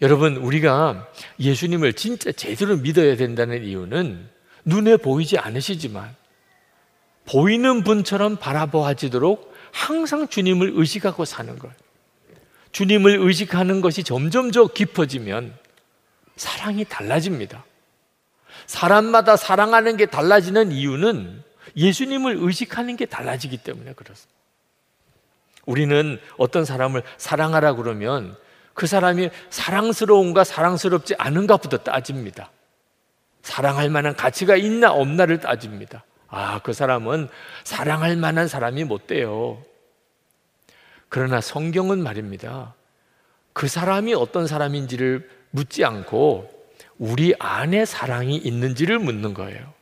[0.00, 4.28] 여러분, 우리가 예수님을 진짜 제대로 믿어야 된다는 이유는
[4.64, 6.14] 눈에 보이지 않으시지만
[7.24, 11.74] 보이는 분처럼 바라보아지도록 항상 주님을 의식하고 사는 거예요.
[12.72, 15.54] 주님을 의식하는 것이 점점 더 깊어지면
[16.36, 17.64] 사랑이 달라집니다.
[18.66, 21.42] 사람마다 사랑하는 게 달라지는 이유는
[21.76, 24.32] 예수님을 의식하는 게 달라지기 때문에 그렇습니다.
[25.64, 28.36] 우리는 어떤 사람을 사랑하라 그러면
[28.74, 32.50] 그 사람이 사랑스러운가 사랑스럽지 않은가부터 따집니다.
[33.42, 36.04] 사랑할 만한 가치가 있나 없나를 따집니다.
[36.28, 37.28] 아, 그 사람은
[37.64, 39.62] 사랑할 만한 사람이 못 돼요.
[41.08, 42.74] 그러나 성경은 말입니다.
[43.52, 46.50] 그 사람이 어떤 사람인지를 묻지 않고
[46.98, 49.74] 우리 안에 사랑이 있는지를 묻는 거예요.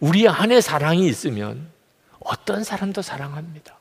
[0.00, 1.70] 우리 안에 사랑이 있으면
[2.20, 3.76] 어떤 사람도 사랑합니다.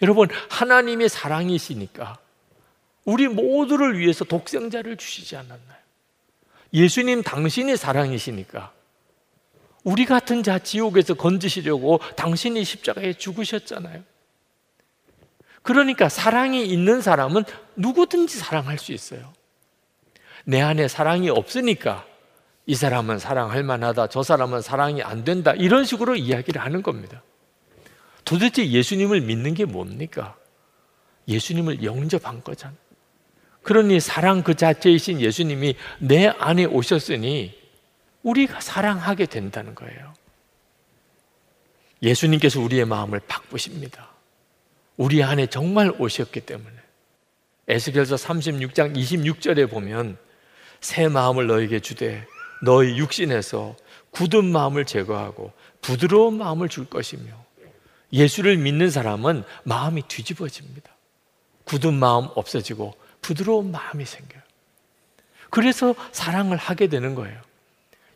[0.00, 2.18] 여러분, 하나님의 사랑이시니까
[3.04, 5.81] 우리 모두를 위해서 독생자를 주시지 않았나요?
[6.72, 8.72] 예수님 당신이 사랑이시니까
[9.84, 14.02] 우리 같은 자 지옥에서 건지시려고 당신이 십자가에 죽으셨잖아요.
[15.62, 17.44] 그러니까 사랑이 있는 사람은
[17.76, 19.32] 누구든지 사랑할 수 있어요.
[20.44, 22.06] 내 안에 사랑이 없으니까
[22.66, 27.22] 이 사람은 사랑할 만하다, 저 사람은 사랑이 안 된다, 이런 식으로 이야기를 하는 겁니다.
[28.24, 30.36] 도대체 예수님을 믿는 게 뭡니까?
[31.26, 32.74] 예수님을 영접한 거잖아.
[33.62, 37.58] 그러니 사랑 그 자체이신 예수님이 내 안에 오셨으니
[38.22, 40.14] 우리가 사랑하게 된다는 거예요.
[42.02, 44.10] 예수님께서 우리의 마음을 바꾸십니다.
[44.96, 46.76] 우리 안에 정말 오셨기 때문에.
[47.68, 50.18] 에스겔서 36장 26절에 보면
[50.80, 52.26] 새 마음을 너에게 주되
[52.64, 53.76] 너희 육신에서
[54.10, 57.32] 굳은 마음을 제거하고 부드러운 마음을 줄 것이며
[58.12, 60.90] 예수를 믿는 사람은 마음이 뒤집어집니다.
[61.64, 64.42] 굳은 마음 없어지고 부드러운 마음이 생겨요.
[65.50, 67.40] 그래서 사랑을 하게 되는 거예요.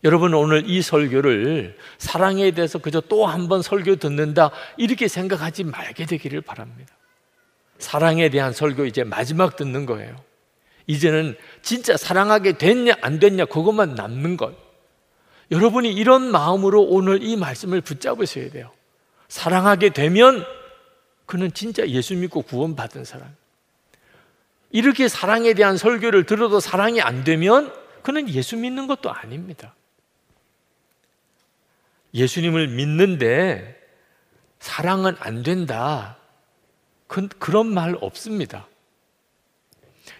[0.04, 6.04] 여러분 오늘 이 설교를 사랑에 대해서 그저 또 한 번 설교 듣는다 이렇게 생각하지 말게
[6.06, 6.94] 되기를 바랍니다.
[7.78, 10.16] 사랑에 대한 설교 이제 마지막 듣는 거예요.
[10.86, 14.54] 이제는 진짜 사랑하게 됐냐 안 됐냐 그것만 남는 것.
[15.50, 18.70] 여러분이 이런 마음으로 오늘 이 말씀을 붙잡으셔야 돼요.
[19.28, 20.44] 사랑하게 되면
[21.26, 23.34] 그는 진짜 예수 믿고 구원받은 사람.
[24.70, 29.74] 이렇게 사랑에 대한 설교를 들어도 사랑이 안 되면 그는 예수 믿는 것도 아닙니다.
[32.14, 33.76] 예수님을 믿는데
[34.58, 36.16] 사랑은 안 된다.
[37.06, 38.66] 그, 그런 말 없습니다.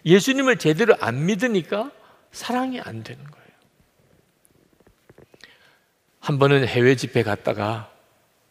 [0.05, 1.91] 예수님을 제대로 안 믿으니까
[2.31, 3.47] 사랑이 안 되는 거예요.
[6.19, 7.91] 한 번은 해외 집회 갔다가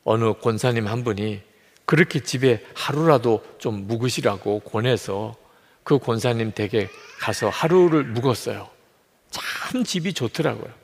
[0.04, 1.42] 어느 권사님 한 분이
[1.84, 5.36] 그렇게 집에 하루라도 좀 묵으시라고 권해서
[5.86, 6.88] 그 권사님 댁에
[7.20, 8.68] 가서 하루를 묵었어요.
[9.30, 10.74] 참 집이 좋더라고요.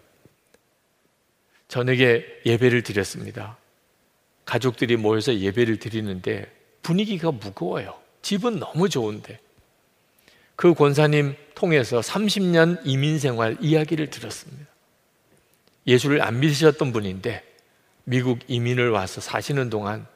[1.66, 3.56] 저녁에 예배를 드렸습니다.
[4.44, 6.46] 가족들이 모여서 예배를 드리는데
[6.82, 7.98] 분위기가 무거워요.
[8.22, 9.40] 집은 너무 좋은데.
[10.54, 14.66] 그 권사님 통해서 30년 이민 생활 이야기를 들었습니다.
[15.84, 17.42] 예수를 안 믿으셨던 분인데
[18.04, 20.06] 미국 이민을 와서 사시는 동안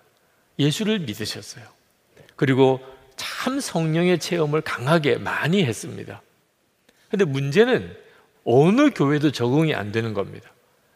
[0.61, 1.65] 예수를 믿으셨어요.
[2.37, 2.81] 그리고
[3.17, 6.23] 참 성령의 체험을 강하게 많이 했습니다.
[7.11, 7.97] 근데 문제는
[8.45, 10.51] 어느 교회도 적응이 안 되는 겁니다.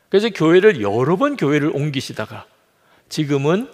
[0.09, 2.47] 그래서 교회를 여러 번 교회를 옮기시다가
[3.09, 3.71] 지금은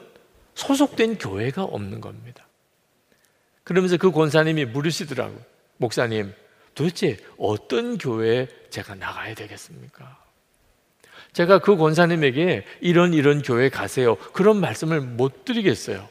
[0.54, 2.46] 소속된 교회가 없는 겁니다.
[3.64, 5.40] 그러면서 그 권사님이 물으시더라고요.
[5.78, 6.32] 목사님,
[6.74, 10.18] 도대체 어떤 교회에 제가 나가야 되겠습니까?
[11.32, 14.16] 제가 그 권사님에게 이런 이런 교회 가세요.
[14.32, 16.08] 그런 말씀을 못 드리겠어요.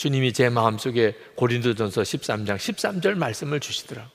[0.00, 4.10] 주님이 제 마음속에 고린도전서 13장 13절 말씀을 주시더라.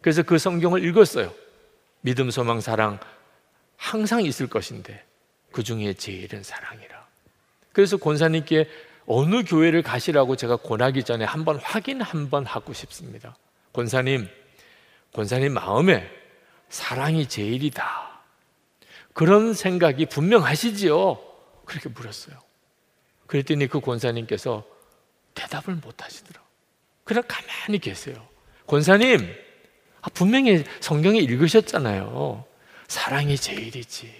[0.00, 1.34] 그래서 그 성경을 읽었어요.
[2.00, 2.98] 믿음, 소망, 사랑
[3.76, 5.04] 항상 있을 것인데
[5.52, 7.06] 그 중에 제일은 사랑이라.
[7.72, 8.70] 그래서 권사님께
[9.04, 13.36] 어느 교회를 가시라고 제가 권하기 전에 한번 확인 한번 하고 싶습니다.
[13.74, 14.26] 권사님,
[15.12, 16.10] 권사님 마음에
[16.70, 18.22] 사랑이 제일이다.
[19.12, 21.20] 그런 생각이 분명하시지요?
[21.66, 22.34] 그렇게 물었어요.
[23.26, 24.75] 그랬더니 그 권사님께서
[25.36, 26.46] 대답을 못 하시더라고요.
[27.04, 28.26] 그냥 가만히 계세요.
[28.66, 29.32] 권사님,
[30.00, 32.44] 아, 분명히 성경에 읽으셨잖아요.
[32.88, 34.12] 사랑이 제일이지.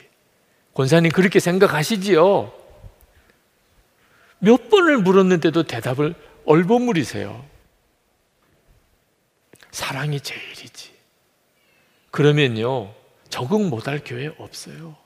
[0.75, 2.53] 권사님 그렇게 생각하시지요?
[4.39, 7.45] 몇 번을 물었는데도 대답을 얼버무리세요.
[9.73, 10.93] 사랑이 제일이지.
[12.11, 12.95] 그러면요,
[13.29, 14.97] 적응 못할 교회 없어요.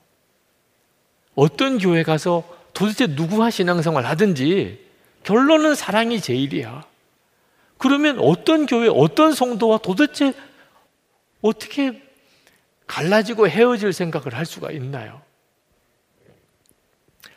[1.35, 2.43] 어떤 교회 가서
[2.73, 4.90] 도대체 누구와 신앙생활 하든지
[5.23, 6.85] 결론은 사랑이 제일이야.
[7.77, 10.33] 그러면 어떤 교회, 어떤 성도와 도대체
[11.41, 12.01] 어떻게
[12.87, 15.21] 갈라지고 헤어질 생각을 할 수가 있나요?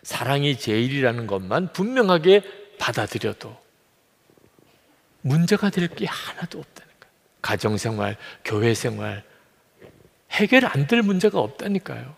[0.03, 2.43] 사랑이 제일이라는 것만 분명하게
[2.79, 3.57] 받아들여도
[5.23, 7.15] 문제가 될 게 하나도 없다는 거예요.
[7.41, 9.25] 가정생활, 교회생활,
[10.33, 12.15] 해결 안 될 문제가 없다니까요.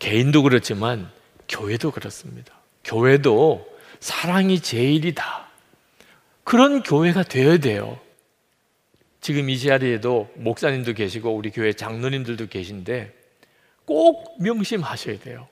[0.00, 1.08] 개인도 그렇지만
[1.48, 2.54] 교회도 그렇습니다.
[2.84, 3.66] 교회도
[4.00, 5.48] 사랑이 제일이다.
[6.44, 8.00] 그런 교회가 되어야 돼요.
[9.20, 13.14] 지금 이 자리에도 목사님도 계시고 우리 교회 장로님들도 계신데
[13.84, 15.48] 꼭 명심하셔야 돼요.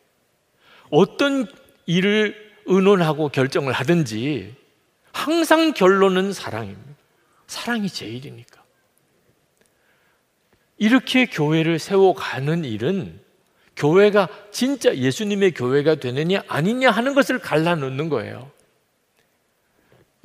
[0.90, 1.46] 어떤
[1.86, 4.54] 일을 의논하고 결정을 하든지
[5.12, 6.90] 항상 결론은 사랑입니다.
[7.46, 8.62] 사랑이 제일이니까.
[10.78, 13.19] 이렇게 교회를 세워가는 일은
[13.80, 18.50] 교회가 진짜 예수님의 교회가 되느냐 아니냐 하는 것을 갈라놓는 거예요.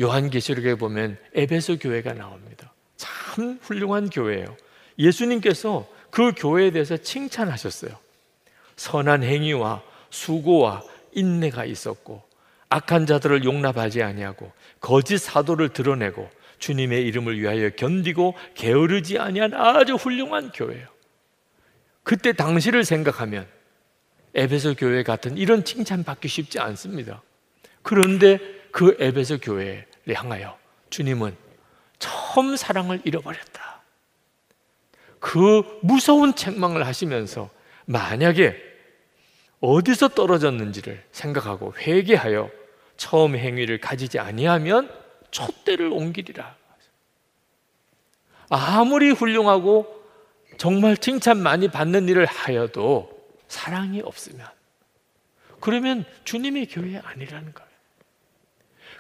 [0.01, 2.73] 요한계시록에 보면 에베소 교회가 나옵니다.
[2.97, 4.57] 참 훌륭한 교회예요.
[4.99, 7.91] 예수님께서 그 교회에 대해서 칭찬하셨어요.
[8.75, 10.83] 선한 행위와 수고와
[11.13, 12.23] 인내가 있었고
[12.67, 14.51] 악한 자들을 용납하지 아니하고
[14.81, 16.29] 거짓 사도를 드러내고
[16.59, 20.94] 주님의 이름을 위하여 견디고 게으르지 아니한 아주 훌륭한 교회예요.
[22.05, 23.47] 그때 당시를 생각하면
[24.35, 27.21] 에베소 교회 같은 이런 칭찬 받기 쉽지 않습니다.
[27.81, 28.39] 그런데
[28.71, 30.57] 그 에베소 교회를 향하여
[30.91, 31.35] 주님은
[31.97, 33.81] 처음 사랑을 잃어버렸다.
[35.19, 37.49] 그 무서운 책망을 하시면서
[37.85, 38.55] 만약에
[39.59, 42.51] 어디서 떨어졌는지를 생각하고 회개하여
[42.97, 44.91] 처음 행위를 가지지 아니하면
[45.31, 46.55] 촛대를 옮기리라.
[48.49, 49.94] 아무리 훌륭하고
[50.57, 53.09] 정말 칭찬 많이 받는 일을 하여도
[53.47, 54.47] 사랑이 없으면
[55.59, 57.69] 그러면 주님의 교회 아니라는 거예요.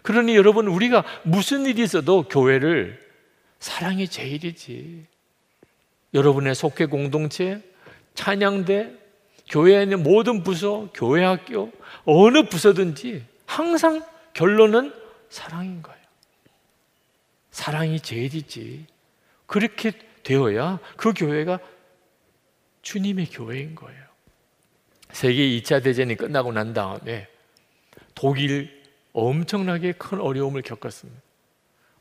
[0.01, 3.03] 그러니 여러분 우리가 무슨 일이 있어도 교회를
[3.59, 5.05] 사랑이 제일이지.
[6.13, 7.61] 여러분의 속회 공동체,
[8.13, 8.93] 찬양대,
[9.49, 11.71] 교회에 있는 모든 부서, 교회 학교,
[12.05, 14.03] 어느 부서든지 항상
[14.33, 14.93] 결론은
[15.29, 15.99] 사랑인 거예요.
[17.51, 18.85] 사랑이 제일이지.
[19.45, 19.91] 그렇게
[20.25, 21.59] 되어야 그 교회가
[22.81, 24.03] 주님의 교회인 거예요.
[25.11, 27.27] 세계 2차 대전이 끝나고 난 다음에
[28.13, 31.21] 독일 엄청나게 큰 어려움을 겪었습니다.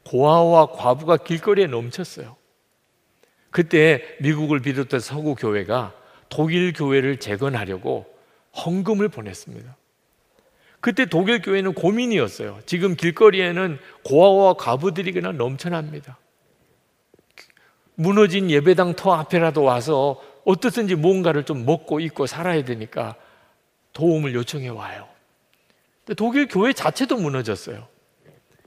[0.05, 2.37] 고아와 과부가 길거리에 넘쳤어요.
[3.51, 5.95] 그때 미국을 비롯해서 서구 교회가
[6.29, 8.13] 독일 교회를 재건하려고
[8.57, 9.77] 헌금을 보냈습니다.
[10.81, 12.61] 그때 독일 교회는 고민이었어요.
[12.67, 16.19] 지금 길거리에는 고아와 과부들이 그냥 넘쳐납니다.
[17.97, 23.15] 무너진 예배당 터 앞에라도 와서 어떻든지 뭔가를 좀 먹고 입고 살아야 되니까
[23.93, 25.09] 도움을 요청해 와요.
[26.17, 27.87] 독일 교회 자체도 무너졌어요.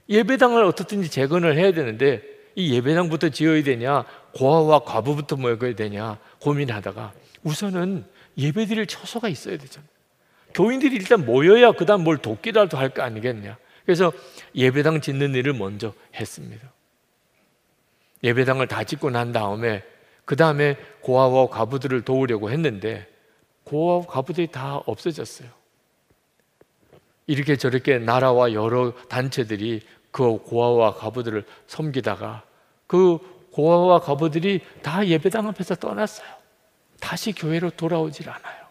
[0.08, 2.22] 예배당을 어떻든지 재건을 해야 되는데
[2.54, 4.04] 이 예배당부터 지어야 되냐,
[4.34, 7.12] 고아와 과부부터 모여야 되냐 고민하다가
[7.44, 8.04] 우선은
[8.36, 9.88] 예배드릴 처소가 있어야 되잖아요.
[10.54, 13.58] 교인들이 일단 모여야 그다음 뭘 돕기라도 할 거 아니겠냐.
[13.84, 14.12] 그래서
[14.54, 16.72] 예배당 짓는 일을 먼저 했습니다.
[18.22, 19.82] 예배당을 다 짓고 난 다음에
[20.24, 23.06] 그 다음에 고아와 과부들을 도우려고 했는데
[23.64, 25.48] 고아와 과부들이 다 없어졌어요.
[27.26, 32.44] 이렇게 저렇게 나라와 여러 단체들이 그 고아와 과부들을 섬기다가
[32.86, 33.18] 그
[33.52, 36.28] 고아와 과부들이 다 예배당 앞에서 떠났어요.
[37.00, 38.66] 다시 교회로 돌아오질 않아요.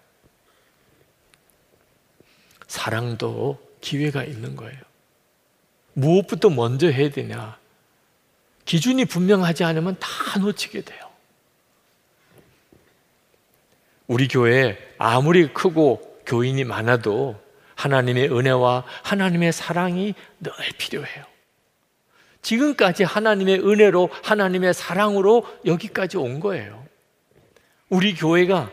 [2.68, 4.80] 사랑도 기회가 있는 거예요.
[5.94, 7.58] 무엇부터 먼저 해야 되냐?
[8.68, 11.00] 기준이 분명하지 않으면 다 놓치게 돼요.
[14.06, 17.40] 우리 교회 아무리 크고 교인이 많아도
[17.76, 21.24] 하나님의 은혜와 하나님의 사랑이 늘 필요해요.
[22.42, 26.86] 지금까지 하나님의 은혜로 하나님의 사랑으로 여기까지 온 거예요.
[27.90, 28.72] 우리 교회가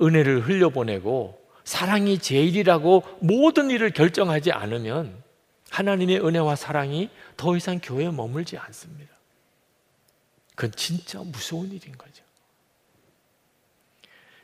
[0.00, 5.22] 은혜를 흘려보내고 사랑이 제일이라고 모든 일을 결정하지 않으면
[5.68, 9.09] 하나님의 은혜와 사랑이 더 이상 교회에 머물지 않습니다.
[10.60, 12.22] 그건 진짜 무서운 일인 거죠.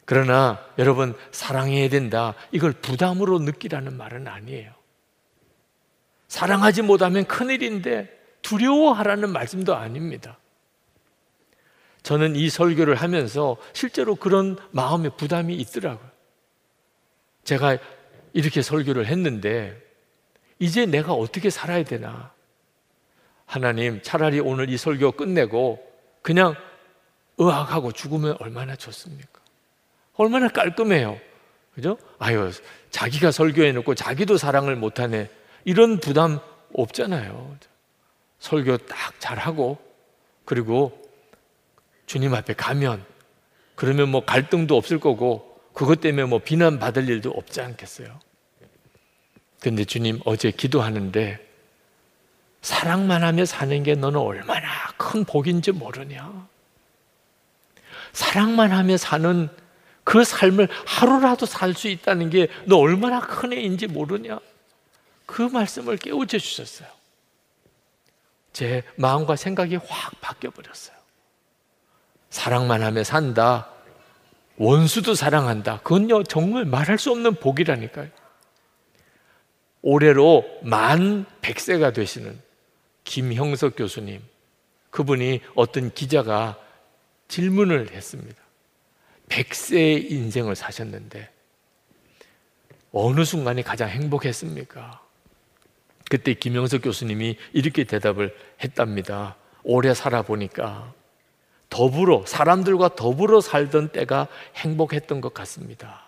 [0.07, 2.35] 그러나 여러분 사랑해야 된다.
[2.53, 4.73] 이걸 부담으로 느끼라는 말은 아니에요.
[6.29, 8.09] 사랑하지 못하면 큰일인데
[8.41, 10.39] 두려워하라는 말씀도 아닙니다.
[12.03, 16.11] 저는 이 설교를 하면서 실제로 그런 마음의 부담이 있더라고요.
[17.45, 17.77] 제가
[18.33, 19.79] 이렇게 설교를 했는데
[20.61, 22.33] 이제 내가 어떻게 살아야 되나?
[23.45, 25.95] 하나님, 차라리 오늘 이 설교 끝내고
[26.27, 26.57] 그냥
[27.39, 29.41] 의학하고 죽으면 얼마나 좋습니까?
[30.14, 31.20] 얼마나 깔끔해요.
[31.72, 31.99] 그죠?
[32.18, 32.51] 아유,
[32.91, 35.31] 자기가 설교해 놓고 자기도 사랑을 못하네.
[35.64, 36.41] 이런 부담
[36.74, 37.57] 없잖아요.
[38.41, 39.79] 설교 딱 잘하고,
[40.45, 41.01] 그리고
[42.07, 43.05] 주님 앞에 가면,
[43.77, 48.18] 그러면 뭐 갈등도 없을 거고, 그것 때문에 뭐 비난받을 일도 없지 않겠어요?
[49.61, 51.39] 근데 주님 어제 기도하는데,
[52.67, 56.49] 사랑만 하며 사는 게 너는 얼마나 큰 복인지 모르냐?
[58.12, 59.49] 사랑만 하며 사는
[60.03, 64.41] 그 삶을 하루라도 살 수 있다는 게 너 얼마나 큰 애인지 모르냐?
[65.27, 66.89] 그 말씀을 깨우쳐 주셨어요.
[68.53, 70.97] 제 마음과 생각이 확 바뀌어 버렸어요.
[72.31, 73.69] 사랑만 하며 산다.
[74.57, 75.83] 원수도 사랑한다.
[75.83, 78.09] 그건요, 정말 말할 수 없는 복이라니까요.
[79.83, 82.45] 올해로 만 100세가 되시는
[83.07, 84.21] 김형석 교수님.
[84.91, 86.59] 그분이 어떤 기자가
[87.29, 88.41] 질문을 했습니다.
[89.31, 91.31] 100세의 인생을 사셨는데
[92.93, 95.01] 어느 순간이 가장 행복했습니까?
[96.09, 99.37] 그때 김영석 교수님이 이렇게 대답을 했답니다.
[99.65, 100.95] 오래 살아보니까
[101.69, 106.05] 더불어, 사람들과 더불어 살던 때가 행복했던 것 같습니다.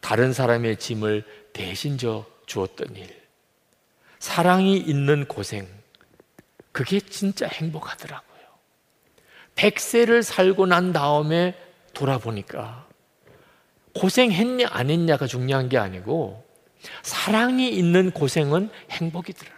[0.00, 3.08] 다른 사람의 짐을 대신 져 주었던 일.
[4.18, 5.66] 사랑이 있는 고생.
[6.74, 8.42] 그게 진짜 행복하더라고요.
[9.54, 11.54] 100세를 살고 난 다음에
[11.94, 12.88] 돌아보니까
[13.94, 16.44] 고생했냐 안 했냐가 중요한 게 아니고
[17.02, 19.52] 사랑이 있는 고생은 행복이더라.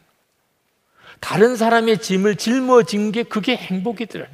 [1.20, 4.26] 다른 사람의 짐을 짊어진 게 그게 행복이더라.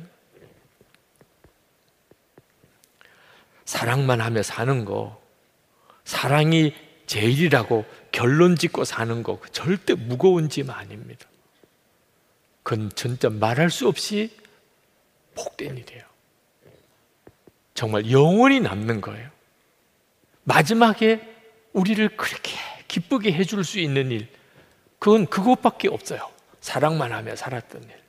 [3.65, 5.23] 사랑만 하며 사는 거,
[6.05, 6.75] 사랑이
[7.07, 11.29] 제일이라고 결론 짓고 사는 거 절대 무거운 짐 아닙니다.
[12.63, 14.37] 그건 진짜 말할 수 없이
[15.35, 16.05] 복된 일이에요.
[17.75, 19.31] 정말 영원히 남는 거예요.
[20.45, 21.29] 마지막에
[21.73, 22.53] 우리를 그렇게
[22.89, 24.29] 기쁘게 해줄 수 있는 일,
[24.99, 26.31] 그건 그것밖에 없어요.
[26.61, 28.03] 사랑만 하며 살았던 일.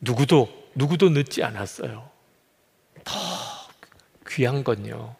[0.00, 2.10] 누구도, 누구도 늦지 않았어요.
[3.04, 3.18] 더
[4.28, 5.16] 귀한 건요.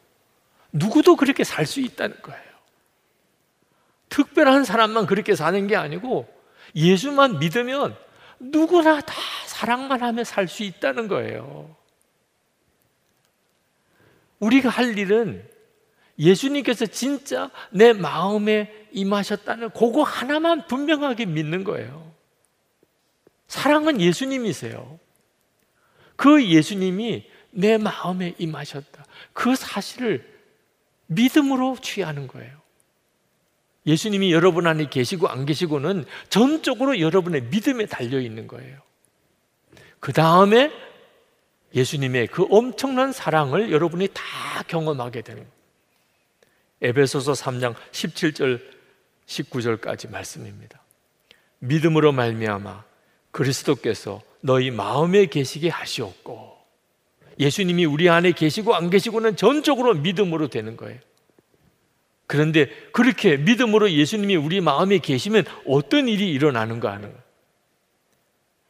[0.72, 2.43] 누구도 그렇게 살 수 있다는 거예요.
[4.09, 6.28] 특별한 사람만 그렇게 사는 게 아니고
[6.75, 7.97] 예수만 믿으면
[8.39, 9.14] 누구나 다
[9.47, 11.77] 사랑만 하며 살 수 있다는 거예요.
[14.41, 15.49] 우리가 할 일은
[16.18, 22.12] 예수님께서 진짜 내 마음에 임하셨다는 그거 하나만 분명하게 믿는 거예요.
[23.47, 24.99] 사랑은 예수님이세요.
[26.16, 29.05] 그 예수님이 내 마음에 임하셨다.
[29.33, 30.27] 그 사실을
[31.07, 32.62] 믿음으로 취하는 거예요.
[33.87, 38.78] 예수님이 여러분 안에 계시고 안 계시고는 전적으로 여러분의 믿음에 달려 있는 거예요.
[39.99, 40.70] 그 다음에
[41.74, 44.22] 예수님의 그 엄청난 사랑을 여러분이 다
[44.68, 45.47] 경험하게 되는.
[46.80, 48.61] 에베소서 3장 17절
[49.26, 50.83] 19절까지 말씀입니다.
[51.61, 52.85] 믿음으로 말미암아
[53.30, 56.59] 그리스도께서 너희 마음에 계시게 하시옵고
[57.39, 60.99] 예수님이 우리 안에 계시고 안 계시고는 전적으로 믿음으로 되는 거예요.
[62.33, 67.14] 그런데 그렇게 믿음으로 예수님이 우리 마음에 계시면 어떤 일이 일어나는가 하는.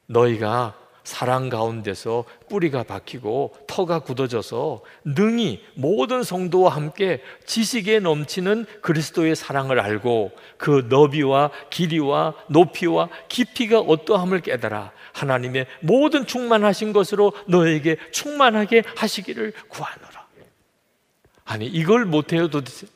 [0.06, 9.78] 너희가 사랑 가운데서 뿌리가 박히고 터가 굳어져서 능히 모든 성도와 함께 지식에 넘치는 그리스도의 사랑을
[9.78, 19.52] 알고 그 너비와 길이와 높이와 깊이가 어떠함을 깨달아 하나님의 모든 충만하신 것으로 너에게 충만하게 하시기를
[19.68, 20.26] 구하노라.
[21.44, 22.88] 아니 이걸 못해요 도대체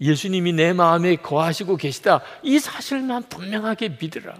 [0.00, 4.34] 예수님이 내 마음에 거하시고 계시다 이 사실만 분명하게 믿으라.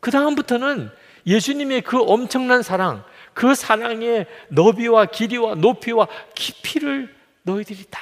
[0.00, 0.90] 그 다음부터는
[1.26, 8.00] 예수님의 그 엄청난 사랑, 그 사랑의 너비와 길이와 높이와 깊이를 너희들이 다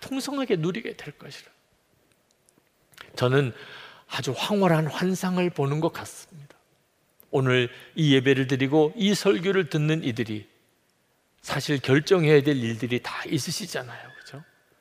[0.00, 1.50] 풍성하게 누리게 될 것이라.
[3.16, 3.52] 저는
[4.08, 6.56] 아주 황홀한 환상을 보는 것 같습니다.
[7.30, 10.46] 오늘 이 예배를 드리고 이 설교를 듣는 이들이
[11.40, 14.11] 사실 결정해야 될 일들이 다 있으시잖아요.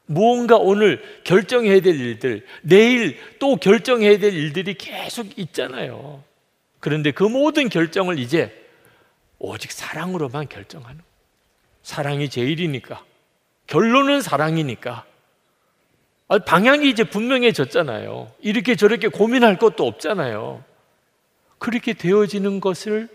[0.05, 6.23] 무언가 오늘 결정해야 될 일들, 내일 또 결정해야 될 일들이 계속 있잖아요.
[6.79, 8.51] 그런데 그 모든 결정을 이제
[9.39, 11.01] 오직 사랑으로만 결정하는
[11.83, 13.03] 사랑이 제일이니까
[13.67, 15.05] 결론은 사랑이니까
[16.27, 18.31] 아, 방향이 이제 분명해졌잖아요.
[18.39, 20.63] 이렇게 저렇게 고민할 것도 없잖아요.
[21.57, 23.09] 그렇게 되어지는 것을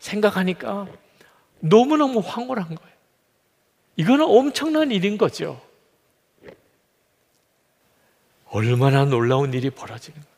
[0.00, 0.88] 생각하니까
[1.60, 2.92] 너무너무 황홀한 거예요.
[3.96, 5.60] 이거는 엄청난 일인 거죠.
[8.52, 10.32] 얼마나 놀라운 일이 벌어지는 거예요.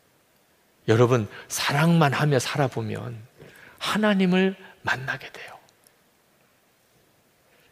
[0.88, 3.18] 여러분, 사랑만 하며 살아보면
[3.78, 5.52] 하나님을 만나게 돼요.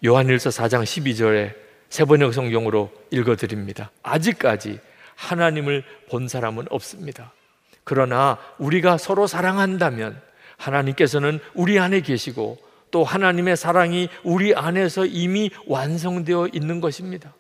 [0.05, 1.55] 요한일서 4장 12절에
[1.91, 3.93] 세번역 성경으로 읽어드립니다.
[4.03, 4.81] 아직까지
[5.15, 7.33] 하나님을 본 사람은 없습니다.
[7.85, 10.21] 그러나 우리가 서로 사랑한다면
[10.57, 12.59] 하나님께서는 우리 안에 계시고
[12.91, 17.33] 또 하나님의 사랑이 우리 안에서 이미 완성되어 있는 것입니다.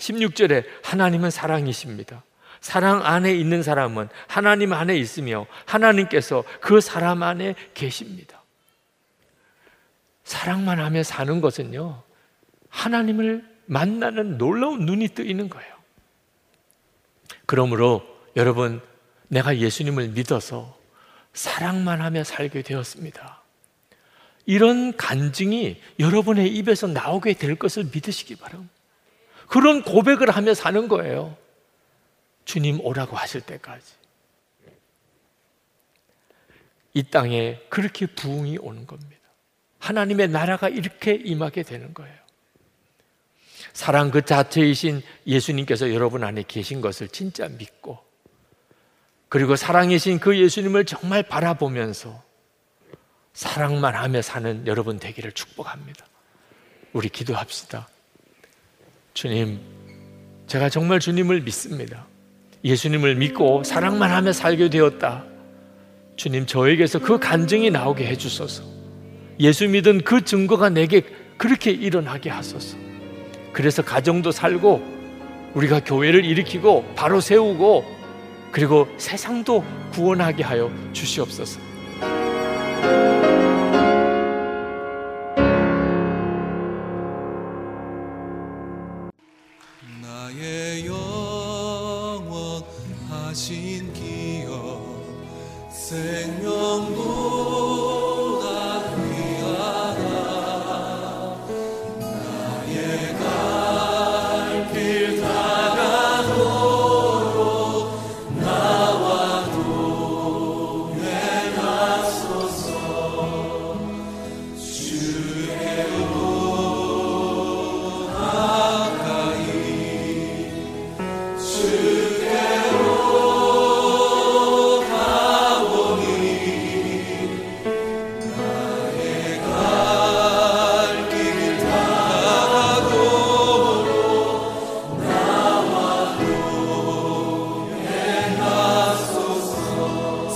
[0.00, 2.24] 16절에 하나님은 사랑이십니다.
[2.60, 8.42] 사랑 안에 있는 사람은 하나님 안에 있으며 하나님께서 그 사람 안에 계십니다.
[10.24, 12.02] 사랑만 하며 사는 것은요,
[12.68, 15.74] 하나님을 만나는 놀라운 눈이 뜨이는 거예요.
[17.46, 18.02] 그러므로
[18.36, 18.80] 여러분,
[19.28, 20.78] 내가 예수님을 믿어서
[21.32, 23.42] 사랑만 하며 살게 되었습니다.
[24.46, 28.79] 이런 간증이 여러분의 입에서 나오게 될 것을 믿으시기 바랍니다.
[29.50, 31.36] 그런 고백을 하며 사는 거예요.
[32.44, 33.94] 주님 오라고 하실 때까지.
[36.94, 39.16] 이 땅에 그렇게 부흥이 오는 겁니다.
[39.80, 42.16] 하나님의 나라가 이렇게 임하게 되는 거예요.
[43.72, 47.98] 사랑 그 자체이신 예수님께서 여러분 안에 계신 것을 진짜 믿고
[49.28, 52.22] 그리고 사랑이신 그 예수님을 정말 바라보면서
[53.32, 56.06] 사랑만 하며 사는 여러분 되기를 축복합니다.
[56.92, 57.88] 우리 기도합시다.
[59.14, 59.60] 주님,
[60.46, 62.06] 제가 정말 주님을 믿습니다.
[62.64, 65.24] 예수님을 믿고 사랑만 하며 살게 되었다.
[66.16, 68.62] 주님, 저에게서 그 간증이 나오게 해주소서.
[69.40, 71.02] 예수 믿은 그 증거가 내게
[71.38, 72.76] 그렇게 일어나게 하소서.
[73.52, 74.82] 그래서 가정도 살고
[75.54, 77.84] 우리가 교회를 일으키고 바로 세우고
[78.52, 81.69] 그리고 세상도 구원하게 하여 주시옵소서.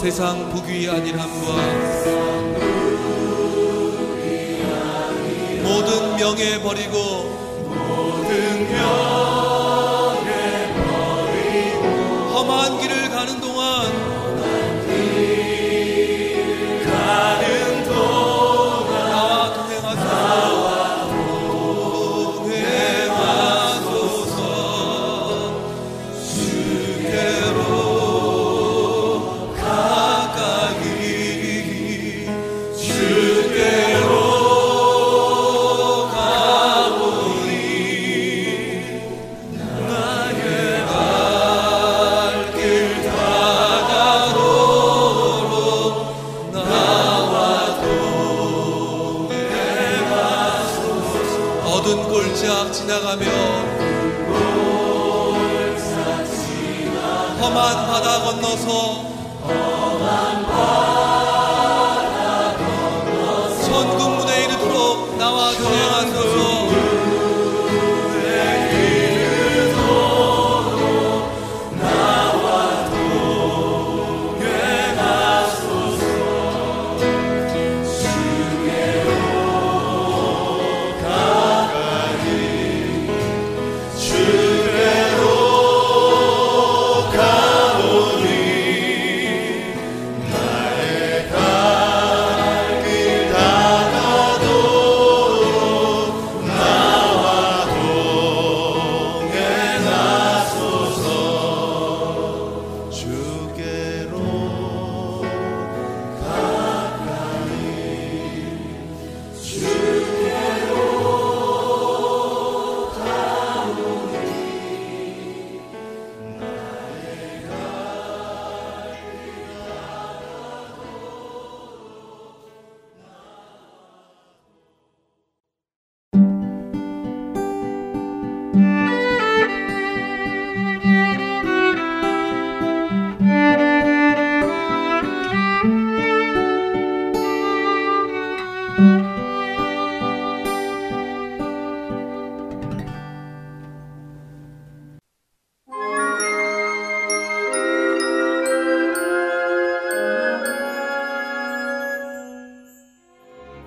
[0.05, 1.47] 세상 부귀 아니함과
[5.63, 9.54] 모든 명예 버리고 모든 명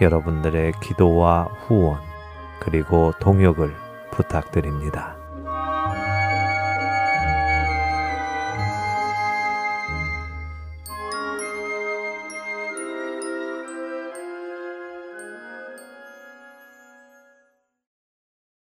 [0.00, 2.00] 여러분들의 기도와 후원
[2.60, 3.74] 그리고 동역을
[4.10, 5.16] 부탁드립니다.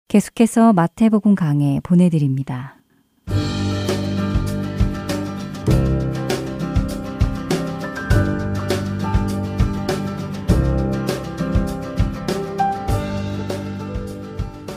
[0.09, 2.77] 계속해서 마태복음 강해 보내드립니다.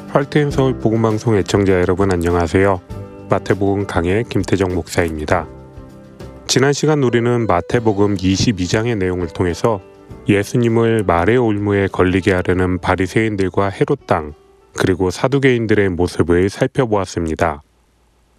[0.09, 2.81] 할텐 서울 복음방송 애청자 여러분 안녕하세요.
[3.29, 5.47] 마태복음 강의 김태정 목사입니다.
[6.47, 9.79] 지난 시간 우리는 마태복음 22장의 내용을 통해서
[10.27, 14.33] 예수님을 말의 올무에 걸리게 하려는 바리새인들과 헤롯 땅
[14.75, 17.61] 그리고 사두개인들의 모습을 살펴보았습니다.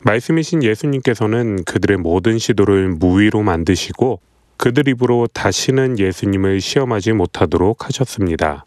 [0.01, 4.19] 말씀이신 예수님께서는 그들의 모든 시도를 무위로 만드시고
[4.57, 8.65] 그들 입으로 다시는 예수님을 시험하지 못하도록 하셨습니다.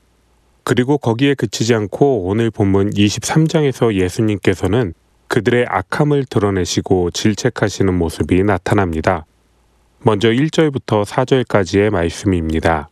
[0.63, 4.93] 그리고 거기에 그치지 않고 오늘 본문 23장에서 예수님께서는
[5.27, 9.25] 그들의 악함을 드러내시고 질책하시는 모습이 나타납니다.
[9.99, 12.89] 먼저 1절부터 4절까지의 말씀입니다.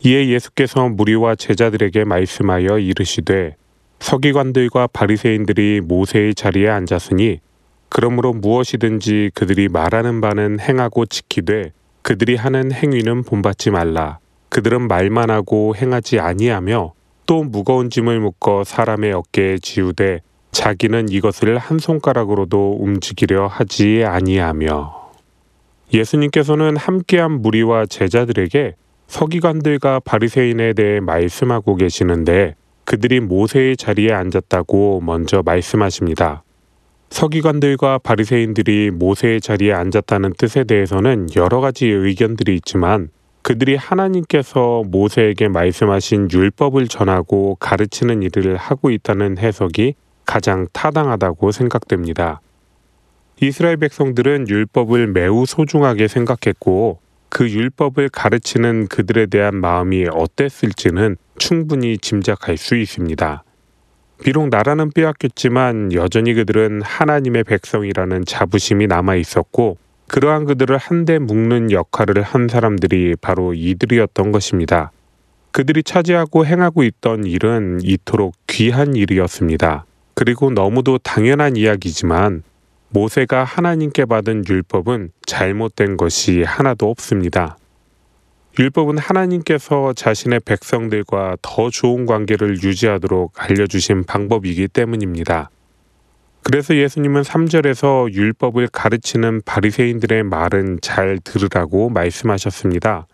[0.00, 3.56] 이에 예수께서 무리와 제자들에게 말씀하여 이르시되
[4.00, 7.40] 서기관들과 바리새인들이 모세의 자리에 앉았으니
[7.88, 14.18] 그러므로 무엇이든지 그들이 말하는 바는 행하고 지키되 그들이 하는 행위는 본받지 말라.
[14.50, 16.92] 그들은 말만 하고 행하지 아니하며
[17.26, 20.20] 또 무거운 짐을 묶어 사람의 어깨에 지우되
[20.50, 25.12] 자기는 이것을 한 손가락으로도 움직이려 하지 아니하며
[25.94, 28.74] 예수님께서는 함께한 무리와 제자들에게
[29.06, 36.42] 서기관들과 바리새인에 대해 말씀하고 계시는데 그들이 모세의 자리에 앉았다고 먼저 말씀하십니다.
[37.10, 43.10] 서기관들과 바리새인들이 모세의 자리에 앉았다는 뜻에 대해서는 여러 가지 의견들이 있지만
[43.42, 49.94] 그들이 하나님께서 모세에게 말씀하신 율법을 전하고 가르치는 일을 하고 있다는 해석이
[50.26, 52.40] 가장 타당하다고 생각됩니다.
[53.40, 62.58] 이스라엘 백성들은 율법을 매우 소중하게 생각했고 그 율법을 가르치는 그들에 대한 마음이 어땠을지는 충분히 짐작할
[62.58, 63.44] 수 있습니다.
[64.22, 69.78] 비록 나라는 빼앗겼지만 여전히 그들은 하나님의 백성이라는 자부심이 남아 있었고
[70.10, 74.90] 그러한 그들을 한데 묶는 역할을 한 사람들이 바로 이들이었던 것입니다.
[75.52, 79.84] 그들이 차지하고 행하고 있던 일은 이토록 귀한 일이었습니다.
[80.14, 82.42] 그리고 너무도 당연한 이야기지만
[82.88, 87.56] 모세가 하나님께 받은 율법은 잘못된 것이 하나도 없습니다.
[88.58, 95.50] 율법은 하나님께서 자신의 백성들과 더 좋은 관계를 유지하도록 알려주신 방법이기 때문입니다.
[96.42, 103.06] 그래서 예수님은 3절에서 율법을 가르치는 바리새인들의 말은 잘 들으라고 말씀하셨습니다.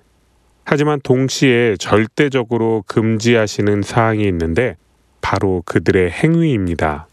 [0.65, 4.77] 하지만 동시에 절대적으로 금지하시는 사항이 있는데
[5.21, 7.09] 바로 그들의 행위입니다.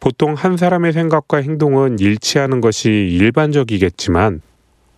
[0.00, 4.42] 보통 한 사람의 생각과 행동은 일치하는 것이 일반적이겠지만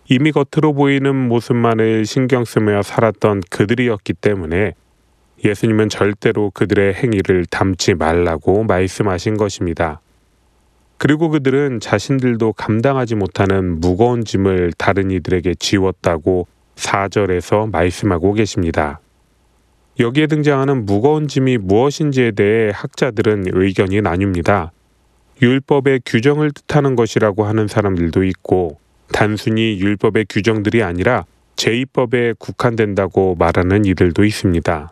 [0.09, 4.73] 이미 겉으로 보이는 모습만을 신경 쓰며 살았던 그들이었기 때문에
[5.43, 10.01] 예수님은 절대로 그들의 행위를 담지 말라고 말씀하신 것입니다.
[10.97, 18.99] 그리고 그들은 자신들도 감당하지 못하는 무거운 짐을 다른 이들에게 지웠다고 4절에서 말씀하고 계십니다.
[19.99, 24.71] 여기에 등장하는 무거운 짐이 무엇인지에 대해 학자들은 의견이 나뉩니다.
[25.41, 28.77] 율법의 규정을 뜻하는 것이라고 하는 사람들도 있고
[29.11, 31.25] 단순히 율법의 규정들이 아니라
[31.55, 34.91] 제2법에 국한된다고 말하는 이들도 있습니다.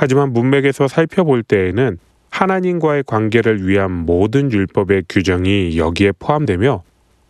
[0.00, 1.98] 하지만 문맥에서 살펴볼 때에는
[2.30, 6.84] 하나님과의 관계를 위한 모든 율법의 규정이 여기에 포함되며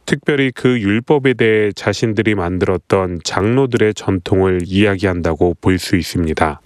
[0.04, 6.60] 특별히 그 율법에 대해 자신들이 만들었던 장로들의 전통을 이야기한다고 볼 수 있습니다.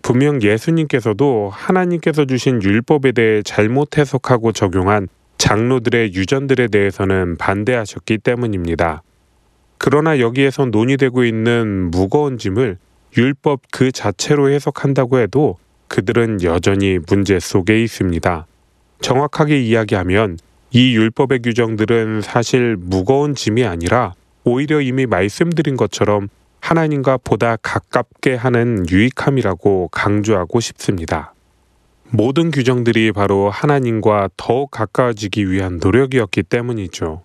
[0.00, 9.02] 분명 예수님께서도 하나님께서 주신 율법에 대해 잘못 해석하고 적용한 장로들의 유전들에 대해서는 반대하셨기 때문입니다.
[9.76, 12.78] 그러나 여기에서 논의되고 있는 무거운 짐을
[13.16, 15.56] 율법 그 자체로 해석한다고 해도
[15.88, 18.46] 그들은 여전히 문제 속에 있습니다.
[19.00, 20.38] 정확하게 이야기하면
[20.70, 26.28] 이 율법의 규정들은 사실 무거운 짐이 아니라 오히려 이미 말씀드린 것처럼
[26.60, 31.32] 하나님과 보다 가깝게 하는 유익함이라고 강조하고 싶습니다.
[32.10, 37.22] 모든 규정들이 바로 하나님과 더욱 가까워지기 위한 노력이었기 때문이죠.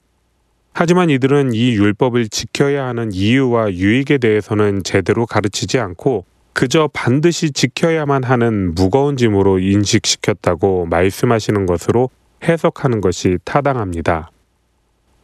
[0.74, 8.24] 하지만 이들은 이 율법을 지켜야 하는 이유와 유익에 대해서는 제대로 가르치지 않고 그저 반드시 지켜야만
[8.24, 12.10] 하는 무거운 짐으로 인식시켰다고 말씀하시는 것으로
[12.44, 14.32] 해석하는 것이 타당합니다.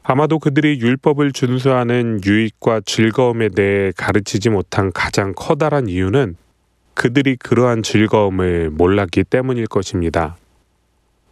[0.03, 6.35] 아마도 그들이 율법을 준수하는 유익과 즐거움에 대해 가르치지 못한 가장 커다란 이유는
[6.95, 10.35] 그들이 그러한 즐거움을 몰랐기 때문일 것입니다.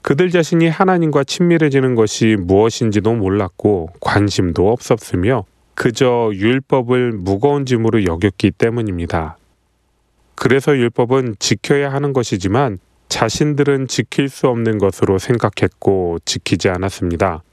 [0.08, 5.44] 그들 자신이 하나님과 친밀해지는 것이 무엇인지도 몰랐고 관심도 없었으며
[5.76, 9.36] 그저 율법을 무거운 짐으로 여겼기 때문입니다.
[10.36, 12.80] 그래서 율법은 지켜야 하는 것이지만
[13.10, 17.44] 자신들은 지킬 수 없는 것으로 생각했고 지키지 않았습니다.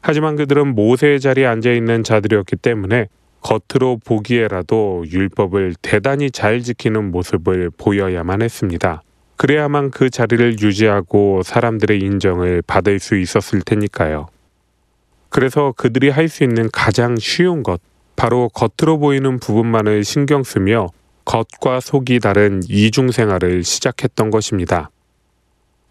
[0.00, 3.06] 하지만 그들은 모세의 자리에 앉아 있는 자들이었기 때문에
[3.42, 9.04] 겉으로 보기에라도 율법을 대단히 잘 지키는 모습을 보여야만 했습니다.
[9.40, 14.28] 그래야만 그 자리를 유지하고 사람들의 인정을 받을 수 있었을 테니까요.
[15.30, 17.80] 그래서 그들이 할 수 있는 가장 쉬운 것,
[18.16, 20.88] 바로 겉으로 보이는 부분만을 신경 쓰며
[21.24, 24.90] 겉과 속이 다른 이중 생활을 시작했던 것입니다.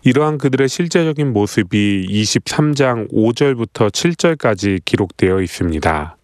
[0.04, 6.18] 이러한 그들의 실제적인 모습이 23장 5절부터 7절까지 기록되어 있습니다.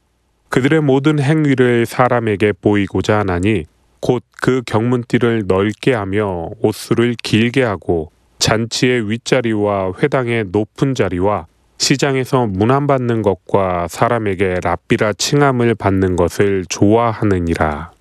[0.49, 3.65] 그들의 모든 행위를 사람에게 보이고자 하나니
[4.05, 11.47] 곧 그 경문띠를 넓게 하며 옷수를 길게 하고 잔치의 윗자리와 회당의 높은 자리와
[11.79, 17.91] 시장에서 문안받는 것과 사람에게 랍비라 칭함을 받는 것을 좋아하느니라.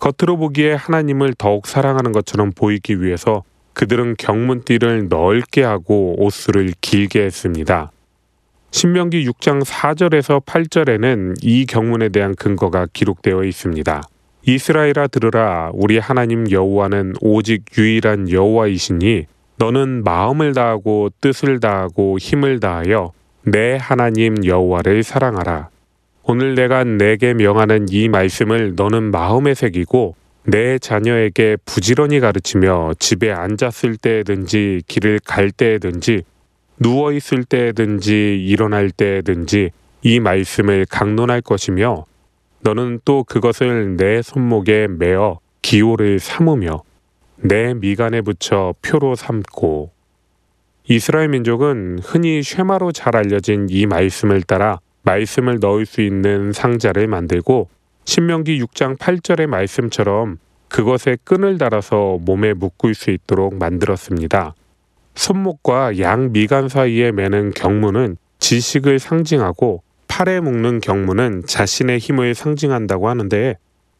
[0.00, 7.92] 겉으로 보기에 하나님을 더욱 사랑하는 것처럼 보이기 위해서 그들은 경문띠를 넓게 하고 옷수를 길게 했습니다.
[8.72, 14.02] 신명기 6장 4절에서 8절에는 이 경문에 대한 근거가 기록되어 있습니다.
[14.44, 19.26] 이스라엘아 들으라 우리 하나님 여호와는 오직 유일한 여호와이시니
[19.56, 23.12] 너는 마음을 다하고 뜻을 다하고 힘을 다하여
[23.44, 25.68] 내 하나님 여호와를 사랑하라.
[26.24, 33.96] 오늘 내가 내게 명하는 이 말씀을 너는 마음에 새기고 내 자녀에게 부지런히 가르치며 집에 앉았을
[33.96, 36.22] 때든지 길을 갈 때든지
[36.80, 39.70] 누워 있을 때든지 일어날 때든지
[40.02, 42.06] 이 말씀을 강론할 것이며
[42.64, 46.84] 너는 또 그것을 내 손목에 매어 기호를 삼으며
[47.36, 49.90] 내 미간에 붙여 표로 삼고
[50.88, 57.68] 이스라엘 민족은 흔히 쉐마로 잘 알려진 이 말씀을 따라 말씀을 넣을 수 있는 상자를 만들고
[58.04, 60.38] 신명기 6장 8절의 말씀처럼
[60.68, 64.54] 그것에 끈을 달아서 몸에 묶을 수 있도록 만들었습니다.
[65.16, 69.82] 손목과 양 미간 사이에 매는 경문은 지식을 상징하고
[70.22, 73.56] 팔에 묶는 경문은 자신의 힘을 상징한다고 하는데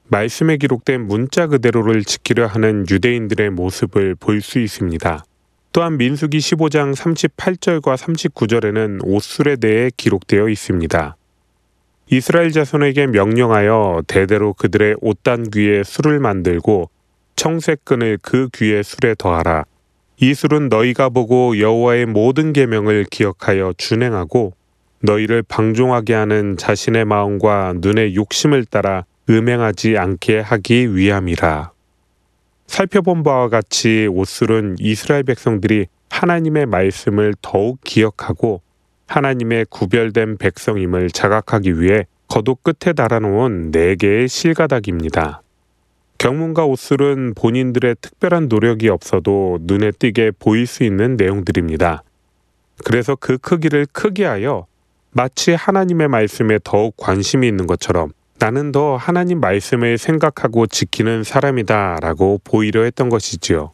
[0.07, 5.25] 말씀에 기록된 문자 그대로를 지키려 하는 유대인들의 모습을 볼 수 있습니다.
[5.73, 11.17] 또한 민수기 15장 38절과 39절에는 옷술에 대해 기록되어 있습니다.
[12.11, 16.89] 이스라엘 자손에게 명령하여 대대로 그들의 옷단 귀에 술을 만들고
[17.35, 19.65] 청색끈을 그 귀에 술에 더하라.
[20.19, 24.53] 이 술은 너희가 보고 여호와의 모든 계명을 기억하여 준행하고
[25.03, 31.73] 너희를 방종하게 하는 자신의 마음과 눈의 욕심을 따라 음행하지 않게 하기 위함이라.
[32.67, 38.63] 살펴본 바와 같이 옷술은 이스라엘 백성들이 하나님의 말씀을 더욱 기억하고
[39.07, 45.43] 하나님의 구별된 백성임을 자각하기 위해 거독 끝에 달아놓은 네 개의 실가닥입니다.
[46.17, 52.05] 경문과 옷술은 본인들의 특별한 노력이 없어도 눈에 띄게 보일 수 있는 내용들입니다.
[52.85, 54.67] 그래서 그 크기를 크게 하여
[55.15, 62.41] 마치 하나님의 말씀에 더욱 관심이 있는 것처럼 나는 더 하나님 말씀을 생각하고 지키는 사람이다 라고
[62.43, 63.73] 보이려 했던 것이지요.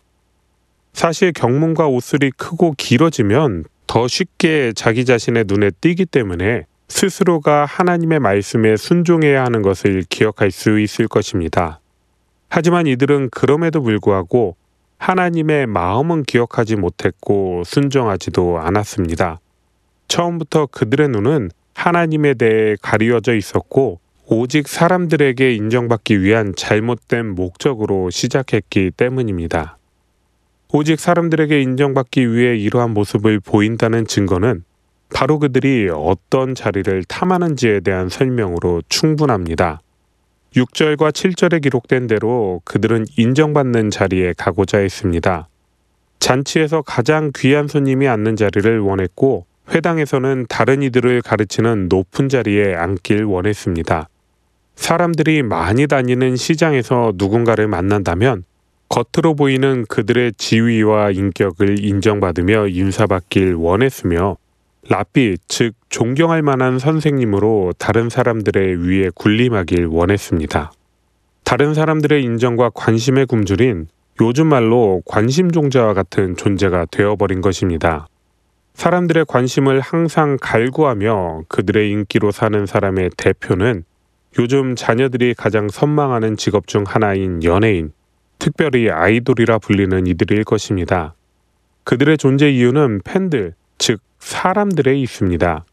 [0.93, 8.77] 사실 경문과 옷술이 크고 길어지면 더 쉽게 자기 자신의 눈에 띄기 때문에 스스로가 하나님의 말씀에
[8.77, 11.81] 순종해야 하는 것을 기억할 수 있을 것입니다.
[12.49, 14.57] 하지만 이들은 그럼에도 불구하고
[14.99, 19.39] 하나님의 마음은 기억하지 못했고 순종하지도 않았습니다.
[20.09, 29.79] 처음부터 그들의 눈은 하나님에 대해 가리워져 있었고 오직 사람들에게 인정받기 위한 잘못된 목적으로 시작했기 때문입니다.
[30.71, 34.65] 오직 사람들에게 인정받기 위해 이러한 모습을 보인다는 증거는
[35.15, 39.81] 바로 그들이 어떤 자리를 탐하는지에 대한 설명으로 충분합니다.
[40.55, 45.49] 6절과 7절에 기록된 대로 그들은 인정받는 자리에 가고자 했습니다.
[46.21, 54.09] 잔치에서 가장 귀한 손님이 앉는 자리를 원했고 회당에서는 다른 이들을 가르치는 높은 자리에 앉길 원했습니다.
[54.77, 58.45] 사람들이 많이 다니는 시장에서 누군가를 만난다면
[58.89, 64.37] 겉으로 보이는 그들의 지위와 인격을 인정받으며 인사받길 원했으며
[64.89, 70.73] 라삐, 즉 존경할 만한 선생님으로 다른 사람들의 위에 군림하길 원했습니다.
[71.45, 73.89] 다른 사람들의 인정과 관심에 굶주린
[74.21, 78.09] 요즘 말로 관심종자와 같은 존재가 되어버린 것입니다.
[78.79, 83.83] 사람들의 관심을 항상 갈구하며 그들의 인기로 사는 사람의 대표는
[84.39, 87.91] 요즘 자녀들이 가장 선망하는 직업 중 하나인 연예인,
[88.39, 91.15] 특별히 아이돌이라 불리는 이들일 것입니다.
[91.83, 95.65] 그들의 존재 이유는 팬들, 즉 사람들에 있습니다.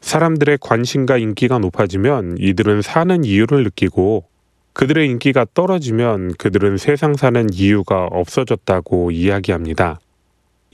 [0.00, 4.24] 사람들의 관심과 인기가 높아지면 이들은 사는 이유를 느끼고
[4.72, 10.00] 그들의 인기가 떨어지면 그들은 세상 사는 이유가 없어졌다고 이야기합니다.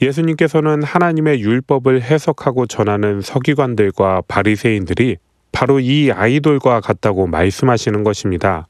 [0.01, 5.17] 예수님께서는 하나님의 율법을 해석하고 전하는 서기관들과 바리새인들이
[5.53, 8.67] 바로 이 아이돌과 같다고 말씀하시는 것입니다.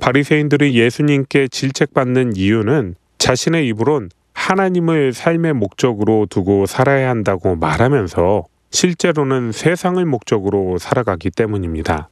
[0.00, 10.04] 바리새인들이 예수님께 질책받는 이유는 자신의 입으론 하나님을 삶의 목적으로 두고 살아야 한다고 말하면서 실제로는 세상을
[10.04, 12.08] 목적으로 살아가기 때문입니다.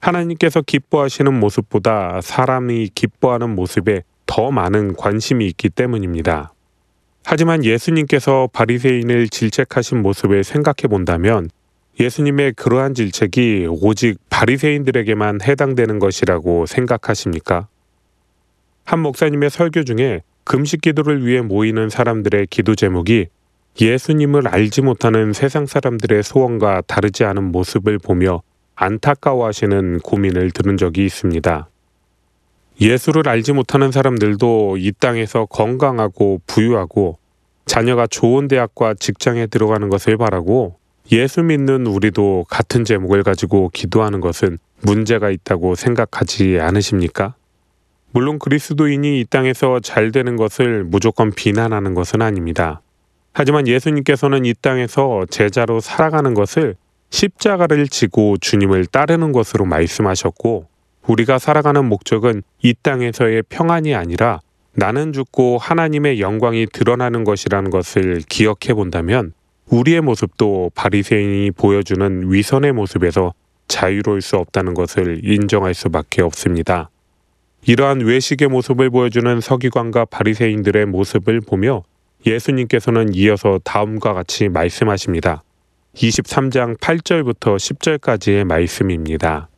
[0.00, 6.52] 하나님께서 기뻐하시는 모습보다 사람이 기뻐하는 모습에 더 많은 관심이 있기 때문입니다.
[7.24, 11.48] 하지만 예수님께서 바리새인을 질책하신 모습을 생각해 본다면
[12.00, 17.68] 예수님의 그러한 질책이 오직 바리새인들에게만 해당되는 것이라고 생각하십니까?
[18.84, 23.26] 한 목사님의 설교 중에 금식 기도를 위해 모이는 사람들의 기도 제목이
[23.80, 28.42] 예수님을 알지 못하는 세상 사람들의 소원과 다르지 않은 모습을 보며
[28.74, 31.68] 안타까워하시는 고민을 들은 적이 있습니다.
[32.80, 37.18] 예수를 알지 못하는 사람들도 이 땅에서 건강하고 부유하고
[37.66, 40.76] 자녀가 좋은 대학과 직장에 들어가는 것을 바라고
[41.10, 47.34] 예수 믿는 우리도 같은 제목을 가지고 기도하는 것은 문제가 있다고 생각하지 않으십니까?
[48.12, 52.82] 물론 그리스도인이 이 땅에서 잘 되는 것을 무조건 비난하는 것은 아닙니다.
[53.32, 56.76] 하지만 예수님께서는 이 땅에서 제자로 살아가는 것을
[57.10, 60.66] 십자가를 지고 주님을 따르는 것으로 말씀하셨고
[61.06, 64.40] 우리가 살아가는 목적은 이 땅에서의 평안이 아니라
[64.74, 69.32] 나는 죽고 하나님의 영광이 드러나는 것이라는 것을 기억해 본다면
[69.66, 73.34] 우리의 모습도 바리새인이 보여주는 위선의 모습에서
[73.68, 76.90] 자유로울 수 없다는 것을 인정할 수밖에 없습니다.
[77.64, 81.84] 이러한 외식의 모습을 보여주는 서기관과 바리새인들의 모습을 보며
[82.26, 85.42] 예수님께서는 이어서 다음과 같이 말씀하십니다.
[85.94, 89.48] 23장 8절부터 10절까지의 말씀입니다.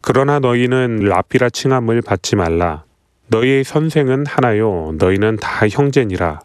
[0.00, 2.84] 그러나 너희는 라피라 칭함을 받지 말라.
[3.28, 4.94] 너희의 선생은 하나요.
[4.98, 6.40] 너희는 다 형제니라.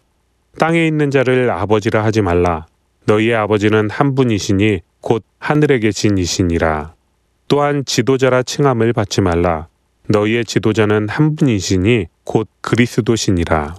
[0.58, 2.66] 땅에 있는 자를 아버지라 하지 말라.
[3.06, 6.94] 너희의 아버지는 한 분이시니 곧 하늘에 계신 이시니라.
[7.48, 9.68] 또한 지도자라 칭함을 받지 말라.
[10.08, 13.76] 너희의 지도자는 한 분이시니 곧 그리스도시니라.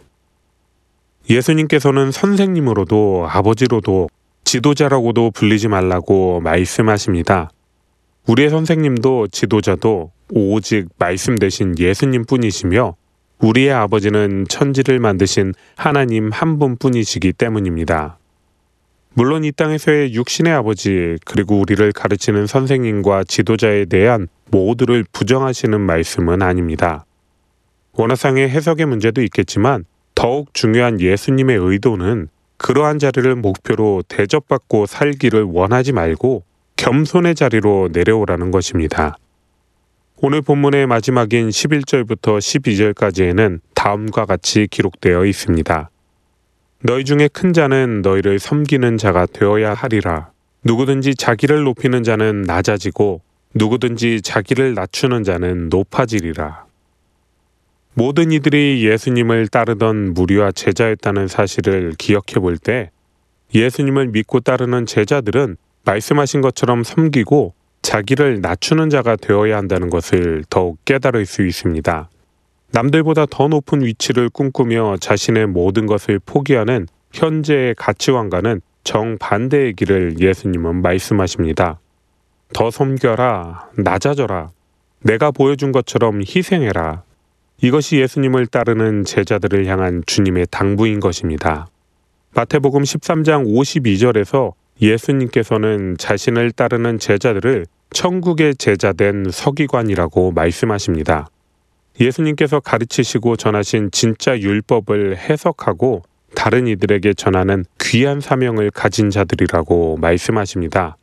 [1.30, 4.10] 예수님께서는 선생님으로도 아버지로도
[4.44, 7.50] 지도자라고도 불리지 말라고 말씀하십니다.
[8.28, 12.96] 우리의 선생님도 지도자도 오직 말씀 대신 예수님 뿐이시며
[13.40, 18.18] 우리의 아버지는 천지를 만드신 하나님 한 분뿐이시기 때문입니다.
[19.16, 27.06] 물론 이 땅에서의 육신의 아버지 그리고 우리를 가르치는 선생님과 지도자에 대한 모두를 부정하시는 말씀은 아닙니다.
[27.92, 29.84] 원어상의 해석의 문제도 있겠지만
[30.16, 36.44] 더욱 중요한 예수님의 의도는 그러한 자리를 목표로 대접받고 살기를 원하지 말고
[36.78, 39.18] 겸손의 자리로 내려오라는 것입니다.
[40.18, 45.90] 오늘 본문의 마지막인 11절부터 12절까지에는 다음과 같이 기록되어 있습니다.
[46.84, 50.32] 너희 중에 큰 자는 너희를 섬기는 자가 되어야 하리라.
[50.64, 53.22] 누구든지 자기를 높이는 자는 낮아지고
[53.54, 56.66] 누구든지 자기를 낮추는 자는 높아지리라.
[57.96, 62.90] 모든 이들이 예수님을 따르던 무리와 제자였다는 사실을 기억해 볼 때
[63.54, 71.26] 예수님을 믿고 따르는 제자들은 말씀하신 것처럼 섬기고 자기를 낮추는 자가 되어야 한다는 것을 더욱 깨달을
[71.26, 72.10] 수 있습니다.
[72.72, 81.80] 남들보다 더 높은 위치를 꿈꾸며 자신의 모든 것을 포기하는 현재의 가치관과는 정반대의 길을 예수님은 말씀하십니다.
[82.54, 84.50] 더 섬겨라, 낮아져라,
[85.02, 87.04] 내가 보여준 것처럼 희생해라.
[87.62, 91.68] 이것이 예수님을 따르는 제자들을 향한 주님의 당부인 것입니다.
[92.36, 101.28] 마태복음 13장 52절에서 예수님께서는 자신을 따르는 제자들을 천국의 제자된 서기관이라고 말씀하십니다.
[102.00, 106.04] 예수님께서 가르치시고 전하신 진짜 율법을 해석하고
[106.36, 110.98] 다른 이들에게 전하는 귀한 사명을 가진 자들이라고 말씀하십니다.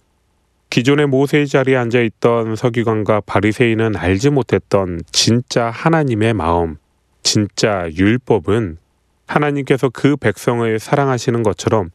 [0.70, 6.76] 기존의 모세의 자리에 앉아 있던 서기관과 바리새인은 알지 못했던 진짜 하나님의 마음,
[7.22, 8.78] 진짜 율법은
[9.26, 11.90] 하나님께서 그 백성을 사랑하시는 것처럼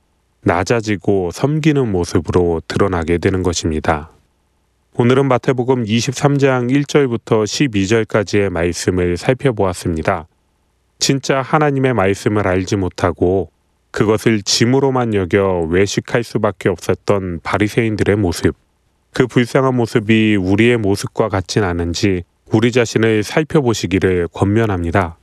[0.45, 4.11] 낮아지고 섬기는 모습으로 드러나게 되는 것입니다.
[4.95, 10.27] 오늘은 마태복음 23장 1절부터 12절까지의 말씀을 살펴보았습니다.
[10.99, 13.49] 진짜 하나님의 말씀을 알지 못하고
[13.89, 18.55] 그것을 짐으로만 여겨 외식할 수밖에 없었던 바리새인들의 모습.
[19.13, 25.17] 그 불쌍한 모습이 우리의 모습과 같진 않은지 우리 자신을 살펴보시기를 권면합니다.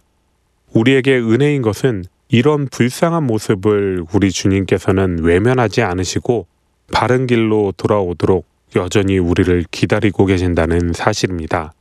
[0.73, 6.47] 우리에게 은혜인 것은 이런 불쌍한 모습을 우리 주님께서는 외면하지 않으시고
[6.91, 11.74] 바른 길로 돌아오도록 여전히 우리를 기다리고 계신다는 사실입니다.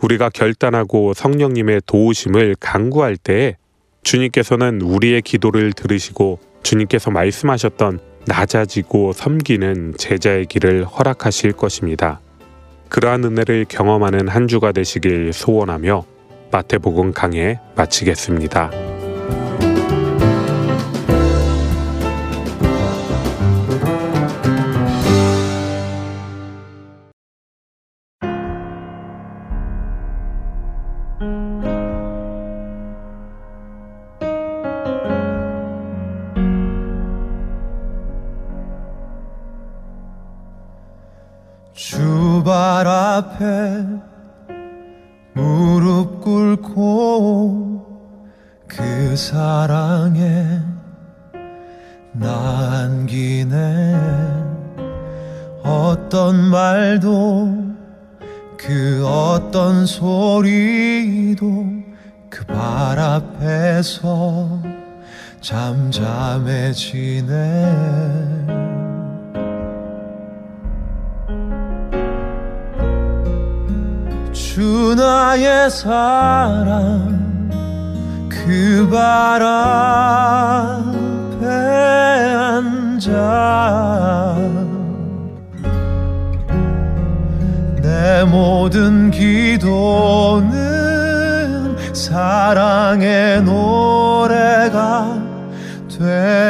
[0.00, 3.56] 우리가 결단하고 성령님의 도우심을 강구할 때에
[4.04, 12.20] 주님께서는 우리의 기도를 들으시고 주님께서 말씀하셨던 낮아지고 섬기는 제자의 길을 허락하실 것입니다.
[12.90, 16.04] 그러한 은혜를 경험하는 한 주가 되시길 소원하며
[16.52, 18.89] 마태복음 강해 마치겠습니다.
[92.10, 95.16] 사랑의 노래가
[95.88, 96.49] 되